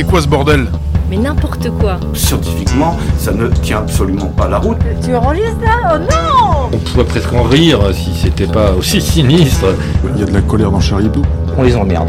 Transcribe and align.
C'est 0.00 0.06
quoi 0.06 0.22
ce 0.22 0.28
bordel 0.28 0.66
Mais 1.10 1.18
n'importe 1.18 1.68
quoi. 1.78 2.00
Scientifiquement, 2.14 2.96
ça 3.18 3.32
ne 3.32 3.48
tient 3.48 3.80
absolument 3.80 4.28
pas 4.28 4.48
la 4.48 4.56
route. 4.56 4.78
Tu 5.04 5.14
enregistres 5.14 5.60
là 5.60 5.92
Oh 5.92 5.98
non 5.98 6.70
On 6.72 6.78
pourrait 6.78 7.04
presque 7.04 7.30
en 7.34 7.42
rire 7.42 7.94
si 7.94 8.14
c'était 8.14 8.46
pas 8.46 8.72
aussi 8.72 8.98
sinistre. 9.02 9.66
Il 10.14 10.20
y 10.20 10.22
a 10.22 10.24
de 10.24 10.32
la 10.32 10.40
colère 10.40 10.70
dans 10.70 10.80
Charlie 10.80 11.08
Hebdo. 11.08 11.20
On 11.58 11.62
les 11.64 11.76
emmerde. 11.76 12.08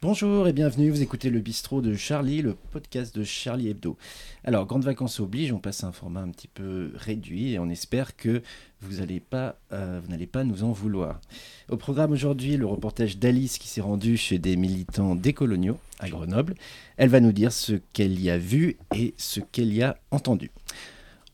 Bonjour 0.00 0.46
et 0.46 0.52
bienvenue, 0.52 0.90
vous 0.90 1.02
écoutez 1.02 1.30
le 1.30 1.40
bistrot 1.40 1.80
de 1.80 1.94
Charlie, 1.94 2.40
le 2.40 2.54
podcast 2.54 3.18
de 3.18 3.24
Charlie 3.24 3.70
Hebdo. 3.70 3.96
Alors, 4.44 4.64
grandes 4.64 4.84
vacances 4.84 5.18
oblige, 5.18 5.52
on 5.52 5.58
passe 5.58 5.82
à 5.82 5.88
un 5.88 5.92
format 5.92 6.20
un 6.20 6.28
petit 6.28 6.46
peu 6.46 6.92
réduit 6.94 7.54
et 7.54 7.58
on 7.58 7.68
espère 7.68 8.16
que 8.16 8.42
vous 8.86 9.00
n'allez 9.00 9.20
pas, 9.20 9.56
euh, 9.72 10.00
vous 10.02 10.10
n'allez 10.10 10.26
pas 10.26 10.44
nous 10.44 10.64
en 10.64 10.72
vouloir. 10.72 11.20
Au 11.68 11.76
programme 11.76 12.12
aujourd'hui, 12.12 12.56
le 12.56 12.66
reportage 12.66 13.18
d'Alice 13.18 13.58
qui 13.58 13.68
s'est 13.68 13.80
rendue 13.80 14.16
chez 14.16 14.38
des 14.38 14.56
militants 14.56 15.14
décoloniaux 15.14 15.78
à 15.98 16.08
Grenoble. 16.08 16.54
Elle 16.96 17.08
va 17.08 17.20
nous 17.20 17.32
dire 17.32 17.52
ce 17.52 17.74
qu'elle 17.92 18.20
y 18.20 18.30
a 18.30 18.38
vu 18.38 18.76
et 18.94 19.14
ce 19.16 19.40
qu'elle 19.40 19.72
y 19.72 19.82
a 19.82 19.98
entendu. 20.10 20.50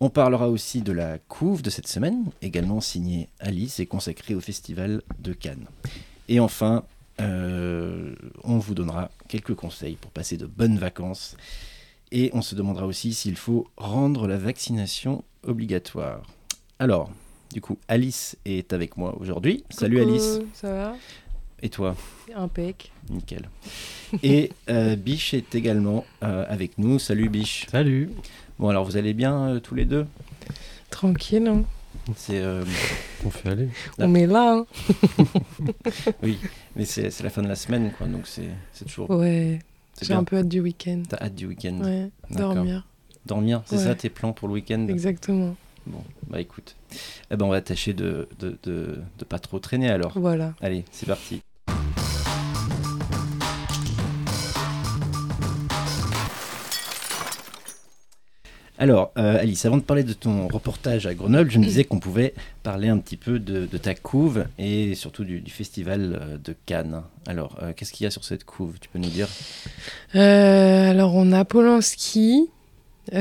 On 0.01 0.11
parlera 0.11 0.49
aussi 0.49 0.83
de 0.83 0.93
la 0.93 1.19
couve 1.19 1.63
de 1.63 1.71
cette 1.71 1.87
semaine, 1.87 2.25
également 2.41 2.81
signée 2.81 3.29
Alice 3.39 3.79
et 3.79 3.87
consacrée 3.87 4.35
au 4.35 4.41
Festival 4.41 5.03
de 5.21 5.33
Cannes. 5.33 5.67
Et 6.29 6.41
enfin, 6.41 6.85
euh, 7.21 8.15
on 8.43 8.59
vous 8.59 8.75
donnera 8.75 9.11
quelques 9.29 9.55
conseils 9.55 9.97
pour 9.97 10.11
passer 10.11 10.37
de 10.37 10.47
bonnes 10.47 10.79
vacances. 10.79 11.37
Et 12.11 12.31
on 12.35 12.43
se 12.43 12.55
demandera 12.55 12.87
aussi 12.87 13.15
s'il 13.15 13.37
faut 13.37 13.69
rendre 13.77 14.27
la 14.27 14.39
vaccination 14.39 15.25
obligatoire. 15.45 16.23
Alors, 16.79 17.11
du 17.53 17.61
coup, 17.61 17.79
Alice 17.89 18.37
est 18.45 18.73
avec 18.73 18.97
moi 18.97 19.17
aujourd'hui. 19.21 19.65
Salut 19.71 20.01
Alice. 20.01 20.41
Ça 20.55 20.73
va? 20.73 20.97
Et 21.63 21.69
toi? 21.69 21.95
Impec. 22.35 22.91
Nickel. 23.11 23.49
Et 24.23 24.51
euh, 24.69 24.97
Biche 24.97 25.35
est 25.35 25.55
également 25.55 26.05
euh, 26.25 26.45
avec 26.49 26.79
nous. 26.79 26.99
Salut 26.99 27.29
Biche. 27.29 27.67
Salut. 27.71 28.11
Bon, 28.59 28.69
alors 28.69 28.85
vous 28.85 28.97
allez 28.97 29.13
bien 29.15 29.49
euh, 29.49 29.61
tous 29.61 29.75
les 29.75 29.85
deux? 29.85 30.07
Tranquille, 30.91 31.47
hein. 31.47 31.63
C'est 32.17 32.41
euh, 32.41 32.65
On 33.25 33.31
fait 33.31 33.51
aller. 33.51 33.69
Ah. 33.99 34.05
On 34.07 34.15
est 34.15 34.27
là, 34.27 34.55
hein. 34.59 35.25
oui, 36.23 36.39
mais 36.75 36.85
c'est 36.85 37.11
c'est 37.11 37.23
la 37.23 37.31
fin 37.31 37.43
de 37.43 37.49
la 37.49 37.55
semaine, 37.55 37.93
quoi. 37.97 38.07
Donc 38.09 38.27
c'est 38.27 38.49
c'est 38.73 38.87
toujours. 38.87 39.11
Ouais. 39.11 39.59
c'est 39.95 40.07
J'ai 40.07 40.15
bien. 40.15 40.21
un 40.21 40.25
peu 40.25 40.39
hâte 40.39 40.49
du 40.49 40.61
week-end. 40.61 41.03
T'as 41.09 41.19
hâte 41.19 41.35
du 41.35 41.47
week-end. 41.47 41.79
Ouais. 41.83 42.09
D'accord. 42.31 42.55
Dormir. 42.55 42.87
Dormir, 43.27 43.63
c'est 43.67 43.77
Ouais. 43.77 43.85
ça 43.85 43.95
tes 43.95 44.09
plans 44.11 44.33
pour 44.33 44.49
le 44.49 44.55
week-end? 44.55 44.89
Exactement. 44.89 45.55
Bon, 45.87 46.03
bah 46.29 46.41
écoute. 46.41 46.77
Eh 47.31 47.37
ben 47.37 47.45
on 47.45 47.51
va 47.51 47.61
tâcher 47.61 47.93
de 47.93 48.29
de, 48.39 48.57
de, 48.63 49.01
de 49.19 49.25
pas 49.25 49.39
trop 49.39 49.59
traîner 49.59 49.91
alors. 49.91 50.13
Voilà. 50.15 50.55
Allez, 50.61 50.85
c'est 50.93 51.07
parti. 51.07 51.43
Alors, 58.79 59.13
euh, 59.17 59.39
Alice, 59.39 59.65
avant 59.65 59.77
de 59.77 59.83
parler 59.83 60.03
de 60.03 60.13
ton 60.13 60.49
reportage 60.49 61.07
à 61.07 61.15
Grenoble, 61.15 61.51
je 61.53 61.59
me 61.61 61.65
disais 61.65 61.85
qu'on 61.85 62.01
pouvait 62.01 62.35
parler 62.65 62.89
un 62.89 62.99
petit 62.99 63.17
peu 63.17 63.39
de, 63.39 63.67
de 63.67 63.79
ta 63.79 63.95
couve 63.95 64.47
et 64.59 64.97
surtout 64.97 65.23
du, 65.23 65.41
du 65.41 65.53
festival 65.53 66.19
euh, 66.21 66.37
de 66.39 66.57
Cannes. 66.67 67.03
Alors, 67.27 67.59
euh, 67.63 67.73
qu'est-ce 67.77 67.93
qu'il 67.93 68.03
y 68.05 68.07
a 68.09 68.11
sur 68.11 68.25
cette 68.25 68.45
couve? 68.45 68.81
Tu 68.81 68.89
peux 68.89 68.99
nous 68.99 69.11
dire? 69.11 69.29
Euh, 70.17 70.91
alors, 70.91 71.15
on 71.15 71.31
a 71.33 71.45
Polanski 71.45 72.49
qui 73.09 73.17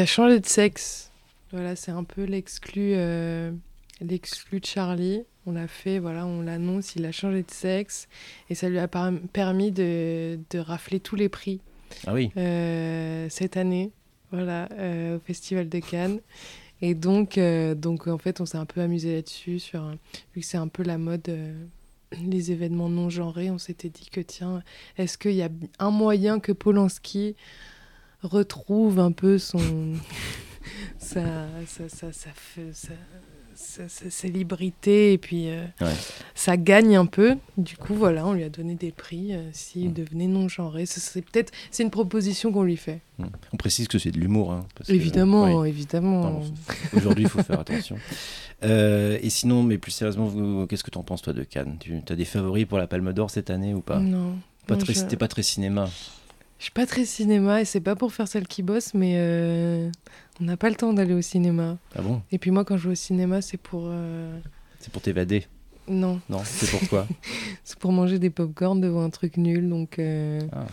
a 0.00 0.06
changé 0.06 0.38
de 0.38 0.46
sexe. 0.46 1.10
Voilà, 1.54 1.76
c'est 1.76 1.92
un 1.92 2.02
peu 2.04 2.24
l'exclu 2.24 2.94
euh, 2.96 3.52
l'exclu 4.00 4.58
de 4.60 4.66
Charlie. 4.66 5.22
On 5.46 5.52
l'a 5.52 5.68
fait, 5.68 5.98
voilà, 6.00 6.26
on 6.26 6.40
l'annonce, 6.42 6.96
il 6.96 7.04
a 7.06 7.12
changé 7.12 7.42
de 7.44 7.50
sexe 7.50 8.08
et 8.50 8.54
ça 8.56 8.68
lui 8.68 8.78
a 8.78 8.88
permis 8.88 9.70
de, 9.70 10.38
de 10.50 10.58
rafler 10.58 10.98
tous 11.00 11.16
les 11.16 11.28
prix. 11.28 11.60
Ah 12.06 12.12
oui, 12.14 12.30
euh, 12.36 13.28
cette 13.30 13.56
année, 13.56 13.92
voilà, 14.32 14.68
euh, 14.72 15.16
au 15.16 15.20
Festival 15.20 15.68
de 15.68 15.78
Cannes. 15.78 16.18
Et 16.82 16.94
donc, 16.94 17.38
donc 17.76 18.08
en 18.08 18.18
fait, 18.18 18.40
on 18.40 18.46
s'est 18.46 18.58
un 18.58 18.66
peu 18.66 18.80
amusé 18.80 19.14
là-dessus, 19.14 19.58
sur 19.60 19.80
un- 19.82 19.98
vu 20.34 20.40
que 20.40 20.46
c'est 20.46 20.56
un 20.58 20.66
peu 20.68 20.82
la 20.82 20.98
mode, 20.98 21.30
les 22.26 22.50
événements 22.50 22.88
non 22.88 23.10
genrés. 23.10 23.50
On 23.50 23.58
s'était 23.58 23.90
dit 23.90 24.08
que 24.10 24.20
tiens, 24.20 24.62
est-ce 24.98 25.16
qu'il 25.18 25.32
y 25.34 25.42
a 25.42 25.50
un 25.78 25.90
moyen 25.90 26.40
que 26.40 26.50
Polanski 26.52 27.36
retrouve 28.22 28.98
un 28.98 29.12
peu 29.12 29.38
son 29.38 29.92
sa, 30.98 31.22
sa, 31.66 31.88
sa, 31.88 32.12
sa, 32.12 32.30
fe- 32.30 32.72
sa- 32.72 32.88
sa- 33.56 33.88
sa 33.88 34.10
célébrité 34.10 35.12
et 35.12 35.18
puis 35.18 35.48
euh, 35.48 35.64
Ouais. 35.80 35.92
ça 36.34 36.56
gagne 36.56 36.96
un 36.96 37.06
peu. 37.06 37.36
Du 37.56 37.76
coup, 37.76 37.94
voilà, 37.94 38.26
on 38.26 38.32
lui 38.32 38.42
a 38.42 38.48
donné 38.48 38.74
des 38.74 38.90
prix 38.90 39.32
euh, 39.34 39.48
s'il 39.52 39.90
Mm. 39.90 39.92
devenait 39.92 40.26
non 40.26 40.48
genré. 40.48 40.86
Ce 40.86 40.98
serait 41.00 41.22
peut-être, 41.22 41.52
c'est 41.70 41.82
une 41.84 41.90
proposition 41.90 42.50
qu'on 42.52 42.64
lui 42.64 42.76
fait. 42.76 43.00
Hmm. 43.18 43.26
on 43.52 43.56
précise 43.56 43.86
que 43.86 43.98
c'est 44.00 44.10
de 44.10 44.18
l'humour. 44.18 44.50
hein, 44.52 44.66
évidemment, 44.88 45.60
oui. 45.60 45.68
évidemment. 45.68 46.42
Aujourd'hui, 46.94 47.24
il 47.24 47.30
faut 47.30 47.42
faire 47.42 47.60
attention. 47.60 47.96
Euh, 48.62 49.18
et 49.20 49.28
sinon, 49.28 49.62
mais 49.62 49.76
plus 49.76 49.90
sérieusement, 49.90 50.66
qu'est-ce 50.66 50.84
que 50.84 50.90
tu 50.90 50.96
en 50.96 51.02
penses, 51.02 51.20
toi, 51.20 51.34
de 51.34 51.42
Cannes? 51.42 51.76
Tu 51.80 52.00
as 52.08 52.16
des 52.16 52.24
favoris 52.24 52.64
pour 52.64 52.78
la 52.78 52.86
Palme 52.86 53.12
d'Or 53.12 53.28
cette 53.30 53.50
année 53.50 53.74
ou 53.74 53.80
pas? 53.82 53.98
Non. 53.98 54.38
Pas 54.66 54.76
très, 54.76 54.94
je... 54.94 55.00
C'était 55.00 55.16
pas 55.18 55.28
très 55.28 55.42
cinéma. 55.42 55.90
Je 56.64 56.68
suis 56.68 56.72
pas 56.72 56.86
très 56.86 57.04
cinéma 57.04 57.60
et 57.60 57.66
c'est 57.66 57.82
pas 57.82 57.94
pour 57.94 58.10
faire 58.14 58.26
celle 58.26 58.48
qui 58.48 58.62
bosse, 58.62 58.94
mais 58.94 59.16
euh, 59.18 59.90
on 60.40 60.44
n'a 60.44 60.56
pas 60.56 60.70
le 60.70 60.76
temps 60.76 60.94
d'aller 60.94 61.12
au 61.12 61.20
cinéma. 61.20 61.76
Ah 61.94 62.00
bon? 62.00 62.22
Et 62.32 62.38
puis 62.38 62.50
moi, 62.50 62.64
quand 62.64 62.78
je 62.78 62.84
vais 62.88 62.92
au 62.92 62.94
cinéma, 62.94 63.42
c'est 63.42 63.58
pour 63.58 63.82
euh, 63.88 64.40
C'est 64.78 64.90
pour 64.90 65.02
t'évader? 65.02 65.44
Non, 65.88 66.22
Non, 66.30 66.40
c'est 66.42 66.70
pour 66.70 66.88
quoi? 66.88 67.06
C'est 67.64 67.78
pour 67.78 67.92
manger 67.92 68.18
des 68.18 68.30
pop-corn 68.30 68.80
devant 68.80 69.04
un 69.04 69.10
truc 69.10 69.36
nul. 69.36 69.68
Donc 69.68 69.98
euh, 69.98 70.40
Ah, 70.52 70.64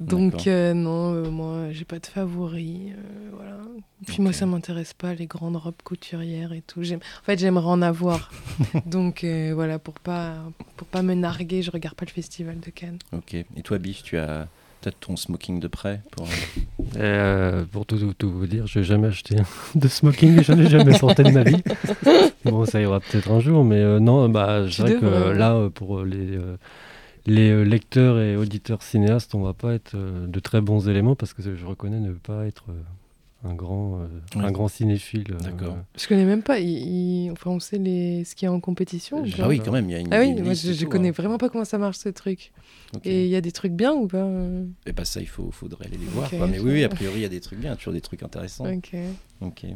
donc 0.00 0.46
non, 0.46 1.30
moi, 1.30 1.66
j'ai 1.70 1.84
pas 1.84 1.98
de 1.98 2.06
favoris. 2.06 2.92
voilà. 3.34 3.58
Puis 4.06 4.22
moi, 4.22 4.32
ça 4.32 4.46
m'intéresse 4.46 4.94
pas 4.94 5.12
les 5.12 5.26
grandes 5.26 5.56
robes 5.56 5.82
couturières 5.84 6.54
et 6.54 6.62
tout. 6.62 6.80
En 6.80 7.24
fait, 7.24 7.38
j'aimerais 7.38 7.66
en 7.66 7.82
avoir. 7.82 8.30
donc 8.86 9.22
voilà, 9.52 9.78
pour 9.78 10.00
pas 10.00 10.36
pour 10.78 10.88
pas 10.88 11.02
me 11.02 11.12
narguer, 11.12 11.60
je 11.60 11.70
regarde 11.70 11.94
pas 11.94 12.06
le 12.06 12.10
festival 12.10 12.58
de 12.58 12.70
Cannes. 12.70 13.00
Ok. 13.12 13.34
Et 13.34 13.62
toi, 13.62 13.76
Biche, 13.76 14.02
tu 14.02 14.16
as 14.16 14.48
peut-être 14.80 14.98
ton 15.00 15.16
smoking 15.16 15.60
de 15.60 15.68
près 15.68 16.02
pour... 16.12 16.26
Et, 16.26 16.30
euh, 16.96 17.64
pour 17.70 17.86
tout, 17.86 17.98
tout, 17.98 18.14
tout 18.14 18.30
vous 18.30 18.46
dire, 18.46 18.66
je 18.68 18.78
n'ai 18.78 18.84
jamais 18.84 19.08
acheté 19.08 19.36
de 19.74 19.88
smoking, 19.88 20.42
j'en 20.42 20.58
ai 20.58 20.68
jamais 20.68 20.94
sorti 20.94 21.22
de 21.22 21.30
ma 21.30 21.42
vie. 21.42 21.62
Bon, 22.44 22.64
ça 22.64 22.80
ira 22.80 23.00
peut-être 23.00 23.30
un 23.30 23.40
jour, 23.40 23.64
mais 23.64 23.76
euh, 23.80 23.98
non, 23.98 24.28
bah, 24.28 24.64
c'est 24.70 24.82
vrai 24.82 24.94
que 24.94 25.04
devrais, 25.04 25.16
euh, 25.16 25.34
là, 25.34 25.54
euh, 25.54 25.70
pour 25.70 25.98
euh, 25.98 26.04
les, 26.04 26.36
euh, 26.36 26.56
les 27.26 27.50
euh, 27.50 27.62
lecteurs 27.62 28.18
et 28.18 28.36
auditeurs 28.36 28.82
cinéastes, 28.82 29.34
on 29.34 29.42
va 29.42 29.52
pas 29.52 29.74
être 29.74 29.94
euh, 29.94 30.26
de 30.26 30.40
très 30.40 30.60
bons 30.60 30.88
éléments 30.88 31.14
parce 31.14 31.34
que 31.34 31.42
je 31.42 31.66
reconnais 31.66 32.00
ne 32.00 32.12
pas 32.12 32.46
être 32.46 32.64
euh, 32.70 32.72
un, 33.44 33.54
grand, 33.54 34.00
euh, 34.00 34.06
Oui. 34.36 34.44
un 34.44 34.50
grand 34.50 34.68
cinéphile. 34.68 35.24
euh, 35.32 35.38
D'accord. 35.38 35.76
Je 35.96 36.08
connais 36.08 36.24
même 36.24 36.42
pas. 36.42 36.58
il- 36.58 36.68
il- 37.26 37.30
Enfin, 37.30 37.50
on 37.50 37.60
sait 37.60 37.78
les... 37.78 38.24
ce 38.24 38.34
qu'il 38.34 38.46
y 38.46 38.48
a 38.48 38.52
en 38.52 38.60
compétition. 38.60 39.22
Ah 39.38 39.48
oui, 39.48 39.60
quand 39.64 39.70
même, 39.72 39.88
il 39.88 39.92
y 39.92 39.96
a 39.96 40.00
une, 40.00 40.12
Ah 40.12 40.20
oui, 40.20 40.28
une 40.30 40.40
moi 40.42 40.50
liste 40.52 40.66
je, 40.66 40.72
je 40.72 40.84
tout, 40.84 40.90
connais 40.90 41.08
hein. 41.08 41.12
vraiment 41.16 41.38
pas 41.38 41.48
comment 41.48 41.64
ça 41.64 41.78
marche 41.78 41.98
ce 41.98 42.08
truc. 42.08 42.52
Et 43.04 43.24
il 43.24 43.30
y 43.30 43.36
a 43.36 43.40
des 43.40 43.52
trucs 43.52 43.72
bien 43.72 43.92
ou 43.92 44.06
pas 44.08 44.18
euh 44.24 44.64
Et 44.86 44.92
pas 44.92 45.04
ça, 45.04 45.20
il 45.20 45.28
faut, 45.28 45.50
faudrait 45.50 45.86
aller 45.86 45.98
les 45.98 46.06
voir. 46.06 46.28
Quoi. 46.30 46.46
Mais 46.48 46.58
oui, 46.58 46.82
a 46.84 46.88
priori, 46.88 47.16
il 47.20 47.22
y 47.22 47.26
a 47.26 47.28
des 47.28 47.40
trucs 47.40 47.58
bien, 47.60 47.76
toujours 47.76 47.92
des 47.92 48.00
trucs 48.00 48.22
intéressants. 48.22 48.66
Ok. 48.72 48.94
Ok. 49.40 49.66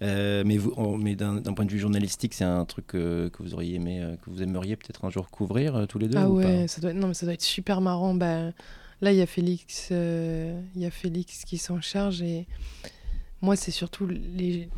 Euh, 0.00 0.44
mais 0.46 0.56
vous, 0.58 0.72
mais 0.96 1.16
d'un 1.16 1.40
d'un 1.40 1.52
point 1.54 1.64
de 1.64 1.72
vue 1.72 1.78
journalistique, 1.80 2.32
c'est 2.32 2.44
un 2.44 2.64
truc 2.64 2.94
euh, 2.94 3.30
que 3.30 3.42
vous 3.42 3.54
auriez 3.54 3.74
aimé, 3.74 4.00
euh, 4.00 4.14
que 4.16 4.30
vous 4.30 4.42
aimeriez 4.42 4.76
peut-être 4.76 5.04
un 5.04 5.10
jour 5.10 5.28
couvrir 5.28 5.74
euh, 5.74 5.86
tous 5.86 5.98
les 5.98 6.06
deux 6.06 6.18
Ah 6.18 6.28
ou 6.30 6.36
ouais, 6.36 6.68
ça 6.68 6.80
doit 6.80 6.90
être... 6.92 6.96
non 6.96 7.08
mais 7.08 7.14
ça 7.14 7.26
doit 7.26 7.34
être 7.34 7.42
super 7.42 7.80
marrant. 7.80 8.14
Bah, 8.14 8.50
là 9.00 9.12
il 9.12 9.18
y 9.18 9.22
a 9.22 9.26
Félix, 9.26 9.88
euh, 9.92 10.60
il 10.74 10.82
y 10.82 10.86
a 10.86 10.90
Félix 10.90 11.44
qui 11.44 11.58
s'en 11.58 11.80
charge 11.80 12.22
et 12.22 12.46
moi 13.40 13.56
c'est 13.56 13.70
surtout 13.70 14.06
les 14.06 14.68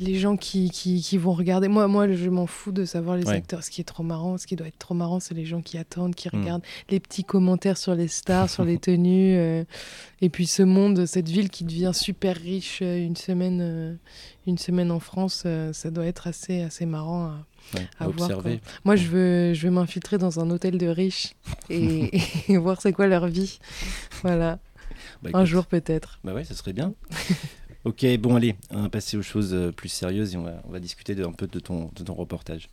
les 0.00 0.18
gens 0.18 0.36
qui, 0.36 0.70
qui, 0.70 1.00
qui 1.00 1.18
vont 1.18 1.32
regarder. 1.32 1.68
Moi, 1.68 1.86
moi, 1.86 2.10
je 2.12 2.28
m'en 2.28 2.46
fous 2.46 2.72
de 2.72 2.84
savoir 2.84 3.16
les 3.16 3.26
Ouais. 3.28 3.34
acteurs. 3.36 3.62
Ce 3.62 3.70
qui 3.70 3.80
est 3.80 3.84
trop 3.84 4.02
marrant, 4.02 4.38
ce 4.38 4.46
qui 4.46 4.56
doit 4.56 4.66
être 4.66 4.78
trop 4.78 4.94
marrant, 4.94 5.20
c'est 5.20 5.34
les 5.34 5.44
gens 5.46 5.62
qui 5.62 5.78
attendent, 5.78 6.14
qui 6.14 6.28
Mm. 6.32 6.40
regardent 6.40 6.62
les 6.90 6.98
petits 7.00 7.22
commentaires 7.24 7.78
sur 7.78 7.94
les 7.94 8.08
stars, 8.08 8.50
sur 8.50 8.64
les 8.64 8.78
tenues. 8.78 9.36
euh, 9.36 9.64
et 10.20 10.30
puis 10.30 10.46
ce 10.46 10.62
monde, 10.62 11.06
cette 11.06 11.28
ville 11.28 11.48
qui 11.48 11.64
devient 11.64 11.92
super 11.94 12.36
riche 12.36 12.80
euh, 12.82 12.98
une 12.98 13.16
semaine, 13.16 13.60
euh, 13.62 13.94
une 14.46 14.58
semaine 14.58 14.90
en 14.90 15.00
France, 15.00 15.44
euh, 15.46 15.72
ça 15.72 15.90
doit 15.90 16.06
être 16.06 16.26
assez, 16.26 16.62
assez 16.62 16.86
marrant 16.86 17.26
à, 17.26 17.46
pas 17.72 17.78
Ouais, 17.78 17.86
à 17.98 18.04
à 18.04 18.08
voir, 18.08 18.28
observer. 18.30 18.60
moi, 18.84 18.96
je 18.96 19.06
veux, 19.08 19.54
je 19.54 19.66
veux 19.66 19.70
m'infiltrer 19.72 20.18
dans 20.18 20.38
un 20.40 20.50
hôtel 20.50 20.76
de 20.76 20.86
riches 20.88 21.34
et, 21.70 22.10
et 22.48 22.56
voir 22.58 22.80
c'est 22.82 22.92
quoi 22.92 23.06
leur 23.06 23.26
vie. 23.28 23.58
Voilà, 24.22 24.58
Bah, 25.22 25.30
un 25.34 25.38
écoute, 25.40 25.46
jour 25.46 25.66
peut-être. 25.66 26.18
Bah 26.24 26.34
ouais, 26.34 26.44
ça 26.44 26.54
serait 26.54 26.72
bien. 26.74 26.94
Ok, 27.84 28.06
bon 28.18 28.36
allez, 28.36 28.54
on 28.70 28.82
va 28.82 28.88
passer 28.88 29.16
aux 29.16 29.22
choses 29.22 29.52
euh, 29.54 29.70
plus 29.70 29.88
sérieuses 29.88 30.34
et 30.34 30.38
on 30.38 30.42
va, 30.42 30.62
on 30.64 30.70
va 30.70 30.80
discuter 30.80 31.14
de, 31.14 31.24
un 31.24 31.32
peu 31.32 31.46
de 31.46 31.58
ton, 31.58 31.90
de 31.94 32.02
ton 32.02 32.14
reportage. 32.14 32.68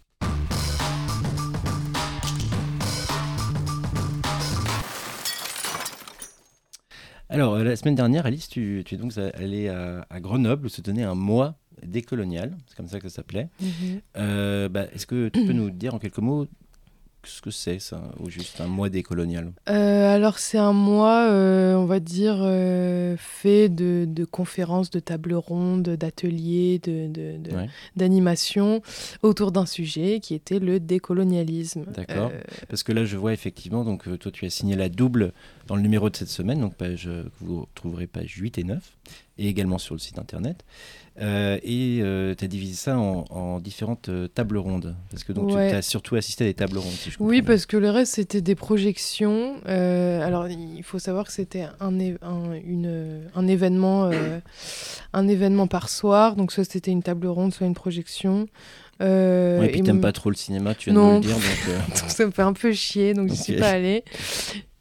Alors, 7.29 7.53
euh, 7.55 7.63
la 7.63 7.75
semaine 7.77 7.95
dernière, 7.95 8.25
Alice, 8.25 8.49
tu, 8.49 8.83
tu 8.85 8.95
es 8.95 8.97
donc 8.97 9.13
allée 9.17 9.69
à, 9.69 10.05
à 10.09 10.19
Grenoble 10.19 10.69
se 10.69 10.81
tenait 10.81 11.03
un 11.03 11.15
mois 11.15 11.55
décolonial, 11.81 12.57
c'est 12.67 12.75
comme 12.75 12.87
ça 12.87 12.99
que 12.99 13.07
ça 13.09 13.15
s'appelait. 13.15 13.47
Mhm. 13.61 14.01
Euh, 14.17 14.69
bah, 14.69 14.85
Est-ce 14.93 15.07
que 15.07 15.29
tu 15.29 15.45
peux 15.45 15.53
nous 15.53 15.69
dire 15.69 15.95
en 15.95 15.99
quelques 15.99 16.19
mots 16.19 16.47
ce 17.23 17.41
que 17.41 17.51
c'est 17.51 17.79
ça, 17.79 18.01
ou 18.19 18.29
juste 18.29 18.59
un 18.61 18.67
mois 18.67 18.89
décolonial 18.89 19.51
Euh, 19.69 20.15
alors 20.15 20.39
c'est 20.39 20.57
un 20.57 20.73
mois, 20.73 21.27
euh, 21.29 21.75
on 21.75 21.85
va 21.85 21.99
dire, 21.99 22.37
euh, 22.39 23.15
fait 23.17 23.69
de, 23.69 24.05
de 24.07 24.25
conférences, 24.25 24.89
de 24.89 24.99
tables 24.99 25.33
rondes, 25.33 25.83
d'ateliers, 25.89 26.79
de, 26.83 27.07
de- 27.07 27.37
de- 27.37 27.55
Ouais. 27.55 27.69
d'animations 27.95 28.81
autour 29.23 29.51
d'un 29.51 29.65
sujet 29.65 30.19
qui 30.19 30.33
était 30.33 30.59
le 30.59 30.79
décolonialisme. 30.79 31.85
D'accord. 31.93 32.31
Parce 32.69 32.83
que 32.83 32.91
là, 32.91 33.05
je 33.05 33.17
vois 33.17 33.33
effectivement, 33.33 33.83
donc 33.83 34.03
toi, 34.19 34.31
tu 34.31 34.45
as 34.45 34.49
signé 34.49 34.75
la 34.75 34.89
double 34.89 35.33
dans 35.67 35.75
le 35.75 35.81
numéro 35.81 36.09
de 36.09 36.15
cette 36.15 36.29
semaine, 36.29 36.59
donc 36.59 36.75
page, 36.75 37.09
vous 37.39 37.65
trouverez 37.75 38.07
page 38.07 38.31
8 38.37 38.57
et 38.57 38.63
9, 38.63 38.81
et 39.41 39.47
également 39.47 39.77
sur 39.77 39.95
le 39.95 39.99
site 39.99 40.19
internet. 40.19 40.63
Euh, 41.21 41.57
et 41.63 41.97
tu 42.37 42.45
as 42.45 42.47
divisé 42.47 42.73
ça 42.75 42.97
en, 42.97 43.25
en 43.29 43.59
différentes 43.59 44.07
euh, 44.07 44.27
tables 44.29 44.57
rondes. 44.57 44.95
Parce 45.09 45.23
que 45.25 45.33
donc 45.33 45.49
tu 45.49 45.55
Ouais. 45.55 45.73
as 45.73 45.81
surtout 45.81 46.15
assisté 46.15 46.45
à 46.45 46.47
des 46.47 46.53
tables 46.53 46.77
rondes, 46.77 46.93
si 46.93 47.11
je 47.11 47.17
Oui, 47.19 47.41
bien. 47.41 47.47
parce 47.47 47.65
que 47.65 47.75
le 47.75 47.89
reste, 47.89 48.13
c'était 48.13 48.39
des 48.41 48.55
projections. 48.55 49.55
Euh, 49.67 50.25
alors, 50.25 50.47
il 50.47 50.83
faut 50.83 50.99
savoir 50.99 51.25
que 51.25 51.33
c'était 51.33 51.63
un, 51.81 51.93
un- 52.21 52.53
une- 52.53 53.29
un 53.35 53.47
événement, 53.47 54.05
euh, 54.05 54.39
un 55.13 55.27
événement 55.27 55.67
par 55.67 55.89
soir. 55.89 56.35
Donc, 56.37 56.51
soit 56.53 56.63
c'était 56.63 56.91
une 56.91 57.03
table 57.03 57.27
ronde, 57.27 57.53
soit 57.53 57.67
une 57.67 57.73
projection. 57.75 58.47
Euh, 59.01 59.59
Ouais, 59.59 59.67
et 59.67 59.71
puis 59.71 59.81
t'aimes 59.81 59.99
pas 59.99 60.11
trop 60.13 60.29
le 60.29 60.35
cinéma, 60.35 60.75
tu 60.75 60.91
viens 60.91 60.93
de 60.93 60.99
Non. 60.99 61.07
nous 61.15 61.21
le 61.21 61.27
dire. 61.27 61.35
Donc, 61.35 61.43
euh, 61.69 61.77
Donc, 61.99 62.09
ça 62.09 62.25
me 62.25 62.31
fait 62.31 62.43
un 62.43 62.53
peu 62.53 62.71
chier, 62.71 63.13
donc 63.15 63.27
je 63.29 63.33
Ok. 63.33 63.39
suis 63.39 63.55
pas 63.57 63.71
allée. 63.71 64.03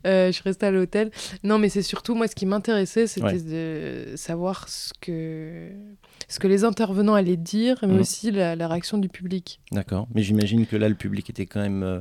Euh, 0.06 0.29
je 0.29 0.32
suis 0.32 0.43
restée 0.44 0.67
à 0.67 0.70
l'hôtel. 0.70 1.11
Non, 1.44 1.58
mais 1.58 1.69
c'est 1.69 1.82
surtout, 1.82 2.14
moi, 2.14 2.26
ce 2.29 2.35
qui 2.35 2.47
m'intéressait, 2.47 3.06
c'était 3.06 3.26
Ouais. 3.26 3.41
de 3.43 4.17
savoir 4.17 4.69
ce 4.69 4.93
que, 5.00 5.69
ce 6.29 6.38
que 6.38 6.47
les 6.49 6.64
intervenants 6.64 7.14
allaient 7.14 7.37
dire, 7.37 7.76
mais 7.82 7.88
Mhm. 7.94 8.00
aussi 8.00 8.31
la, 8.31 8.56
la 8.56 8.69
réaction 8.69 8.99
du 8.99 9.08
public. 9.08 9.61
D'accord. 9.73 10.08
Mais 10.14 10.23
j'imagine 10.23 10.67
que 10.67 10.76
là, 10.76 10.88
le 10.88 10.94
public 10.94 11.29
était 11.31 11.47
quand 11.47 11.61
même 11.61 11.82
euh, 11.82 12.00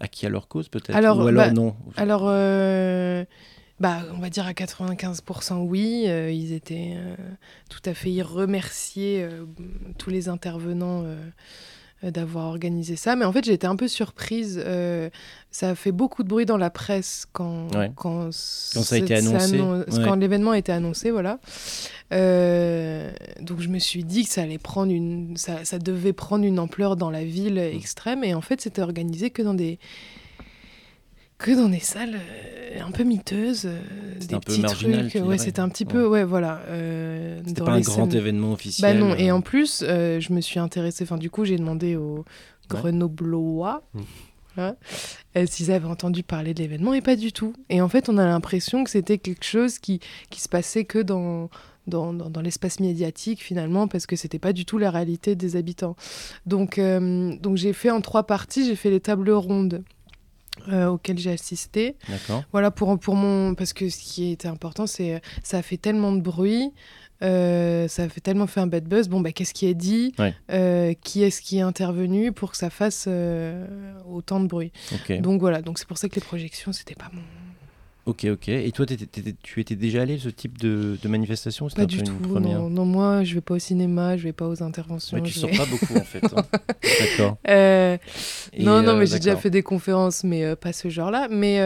acquis 0.00 0.26
à 0.26 0.28
leur 0.28 0.48
cause, 0.48 0.68
peut-être 0.68 0.94
Alors, 0.96 1.18
Ou 1.18 1.26
alors 1.28 1.46
bah, 1.46 1.52
non 1.52 1.76
Alors, 1.96 2.24
euh, 2.26 3.24
bah, 3.78 3.98
on 4.14 4.18
va 4.18 4.28
dire 4.30 4.46
à 4.46 4.52
95% 4.52 5.58
oui, 5.62 6.04
euh, 6.08 6.30
ils 6.30 6.52
étaient 6.52 6.94
tout 7.70 7.80
à 7.84 7.94
fait, 7.94 8.10
ils 8.10 8.22
remerciaient 8.22 9.28
tous 9.98 10.10
les 10.10 10.28
intervenants 10.28 11.04
d'avoir 12.02 12.46
organisé 12.46 12.94
ça. 12.96 13.16
Mais 13.16 13.24
en 13.24 13.32
fait, 13.32 13.44
j'ai 13.44 13.52
été 13.54 13.66
un 13.66 13.76
peu 13.76 13.88
surprise. 13.88 14.60
euh, 14.64 15.08
ça 15.50 15.70
a 15.70 15.74
fait 15.74 15.92
beaucoup 15.92 16.22
de 16.22 16.28
bruit 16.28 16.44
dans 16.44 16.58
la 16.58 16.68
presse 16.70 17.26
quand, 17.32 17.74
Ouais. 17.74 17.90
quand, 17.96 18.30
ça 18.32 18.94
a 18.94 18.98
été 18.98 19.14
annoncé, 19.14 19.56
annon- 19.58 19.78
ouais. 19.80 20.04
quand 20.04 20.14
l'événement 20.16 20.50
a 20.50 20.58
été 20.58 20.70
annoncé, 20.72 21.10
voilà. 21.10 21.38
Euh, 22.12 23.10
donc 23.40 23.60
je 23.60 23.68
me 23.68 23.78
suis 23.78 24.04
dit 24.04 24.24
que 24.24 24.30
ça 24.30 24.42
allait 24.42 24.58
prendre 24.58 24.92
une, 24.92 25.36
ça, 25.36 25.64
ça 25.64 25.78
devait 25.78 26.12
prendre 26.12 26.44
une 26.44 26.58
ampleur 26.58 26.96
dans 26.96 27.10
la 27.10 27.24
ville 27.24 27.58
extrême. 27.58 28.22
Et 28.24 28.34
en 28.34 28.40
fait, 28.42 28.60
c'était 28.60 28.82
organisé 28.82 29.30
que 29.30 29.42
dans 29.42 29.54
des 29.54 29.78
que 31.38 31.50
dans 31.50 31.68
des 31.68 31.80
salles 31.80 32.14
euh, 32.16 32.80
un 32.86 32.90
peu 32.90 33.04
miteuses, 33.04 33.66
euh, 33.66 33.78
des 34.20 34.34
un 34.34 34.40
peu 34.40 34.52
petits 34.52 34.60
marginal, 34.60 35.08
trucs. 35.10 35.24
Ouais, 35.24 35.38
c'était 35.38 35.60
un 35.60 35.68
petit 35.68 35.84
peu, 35.84 36.06
ouais, 36.06 36.24
voilà. 36.24 36.60
euh, 36.68 37.40
C'était 37.46 37.62
pas 37.62 37.72
un 37.72 37.80
grand 37.80 38.08
scènes- 38.10 38.14
événement 38.16 38.52
officiel. 38.52 38.92
Bah 38.94 38.98
non, 38.98 39.14
et 39.14 39.30
en 39.30 39.40
plus, 39.40 39.82
euh, 39.86 40.20
je 40.20 40.32
me 40.32 40.40
suis 40.40 40.58
intéressée, 40.58 41.04
enfin 41.04 41.18
du 41.18 41.30
coup, 41.30 41.44
j'ai 41.44 41.56
demandé 41.56 41.96
aux 41.96 42.24
Grenoblois 42.68 43.82
Mm. 44.58 44.60
euh, 45.36 45.44
s'ils 45.46 45.70
avaient 45.70 45.86
entendu 45.86 46.22
parler 46.22 46.54
de 46.54 46.60
l'événement, 46.62 46.94
et 46.94 47.02
pas 47.02 47.16
du 47.16 47.32
tout. 47.32 47.52
Et 47.68 47.80
en 47.82 47.88
fait, 47.88 48.08
on 48.08 48.16
a 48.18 48.24
l'impression 48.24 48.84
que 48.84 48.90
c'était 48.90 49.18
quelque 49.18 49.44
chose 49.44 49.78
qui, 49.78 50.00
qui 50.30 50.40
se 50.40 50.48
passait 50.48 50.84
que 50.84 50.98
dans, 50.98 51.50
dans, 51.86 52.12
dans, 52.14 52.30
dans 52.30 52.40
l'espace 52.40 52.80
médiatique, 52.80 53.42
finalement, 53.42 53.86
parce 53.88 54.06
que 54.06 54.16
c'était 54.16 54.38
pas 54.38 54.54
du 54.54 54.64
tout 54.64 54.78
la 54.78 54.90
réalité 54.90 55.34
des 55.36 55.56
habitants. 55.56 55.94
Donc, 56.46 56.78
euh, 56.78 57.36
donc 57.36 57.56
j'ai 57.58 57.74
fait 57.74 57.90
en 57.90 58.00
trois 58.00 58.22
parties, 58.26 58.64
j'ai 58.66 58.76
fait 58.76 58.90
les 58.90 59.00
tables 59.00 59.30
rondes. 59.30 59.82
Euh, 60.68 60.86
auxquelles 60.86 61.18
j'ai 61.18 61.32
assisté. 61.32 61.96
D'accord. 62.08 62.44
Voilà, 62.52 62.70
pour, 62.70 62.98
pour 62.98 63.14
mon... 63.14 63.54
Parce 63.54 63.72
que 63.72 63.88
ce 63.88 63.98
qui 63.98 64.30
était 64.32 64.48
important, 64.48 64.86
c'est 64.86 65.20
ça 65.42 65.58
a 65.58 65.62
fait 65.62 65.76
tellement 65.76 66.12
de 66.12 66.20
bruit, 66.20 66.72
euh, 67.22 67.88
ça 67.88 68.02
a 68.02 68.08
fait 68.08 68.20
tellement 68.20 68.46
fait 68.46 68.60
un 68.60 68.66
bad 68.66 68.84
buzz. 68.84 69.08
Bon, 69.08 69.20
bah, 69.20 69.32
qu'est-ce 69.32 69.54
qui 69.54 69.66
est 69.66 69.74
dit? 69.74 70.14
Ouais. 70.18 70.34
Euh, 70.50 70.92
Qui 71.02 71.22
est-ce 71.22 71.40
qui 71.40 71.58
est 71.58 71.62
intervenu 71.62 72.32
pour 72.32 72.50
que 72.50 72.56
ça 72.56 72.70
fasse 72.70 73.06
euh, 73.08 73.66
autant 74.08 74.40
de 74.40 74.46
bruit? 74.46 74.72
Donc 75.20 75.40
voilà, 75.40 75.62
donc 75.62 75.78
c'est 75.78 75.88
pour 75.88 75.98
ça 75.98 76.08
que 76.08 76.14
les 76.16 76.20
projections, 76.20 76.72
c'était 76.72 76.94
pas 76.94 77.10
mon... 77.12 77.22
Ok, 78.06 78.24
ok. 78.30 78.48
Et 78.48 78.70
toi, 78.70 78.86
t'étais- 78.86 79.06
t'étais- 79.06 79.34
tu 79.42 79.60
étais 79.60 79.74
déjà 79.74 80.02
allé 80.02 80.14
à 80.14 80.18
ce 80.20 80.28
type 80.28 80.58
de, 80.58 80.96
de 81.02 81.08
manifestation 81.08 81.66
Pas 81.68 81.86
du 81.86 82.04
tout. 82.04 82.14
première 82.14 82.60
Non, 82.60 82.70
non, 82.70 82.84
moi, 82.84 83.24
je 83.24 83.34
vais 83.34 83.40
pas 83.40 83.54
au 83.54 83.58
cinéma, 83.58 84.16
je 84.16 84.22
vais 84.22 84.32
pas 84.32 84.46
aux 84.46 84.62
interventions. 84.62 85.16
Ouais, 85.18 85.24
tu 85.24 85.32
sors 85.32 85.50
vais- 85.50 85.56
pas 85.56 85.66
beaucoup 85.66 85.96
en 85.96 86.04
fait. 86.04 86.22
hein. 86.24 86.44
D'accord. 87.00 87.36
Euh, 87.48 87.98
non, 88.60 88.80
non, 88.80 88.90
euh, 88.90 88.96
mais 89.00 89.06
j'ai 89.06 89.16
déjà 89.18 89.36
fait 89.36 89.50
des 89.50 89.64
conférences, 89.64 90.22
mais 90.22 90.44
euh, 90.44 90.54
pas 90.54 90.72
ce 90.72 90.88
genre-là. 90.88 91.26
Mais, 91.30 91.58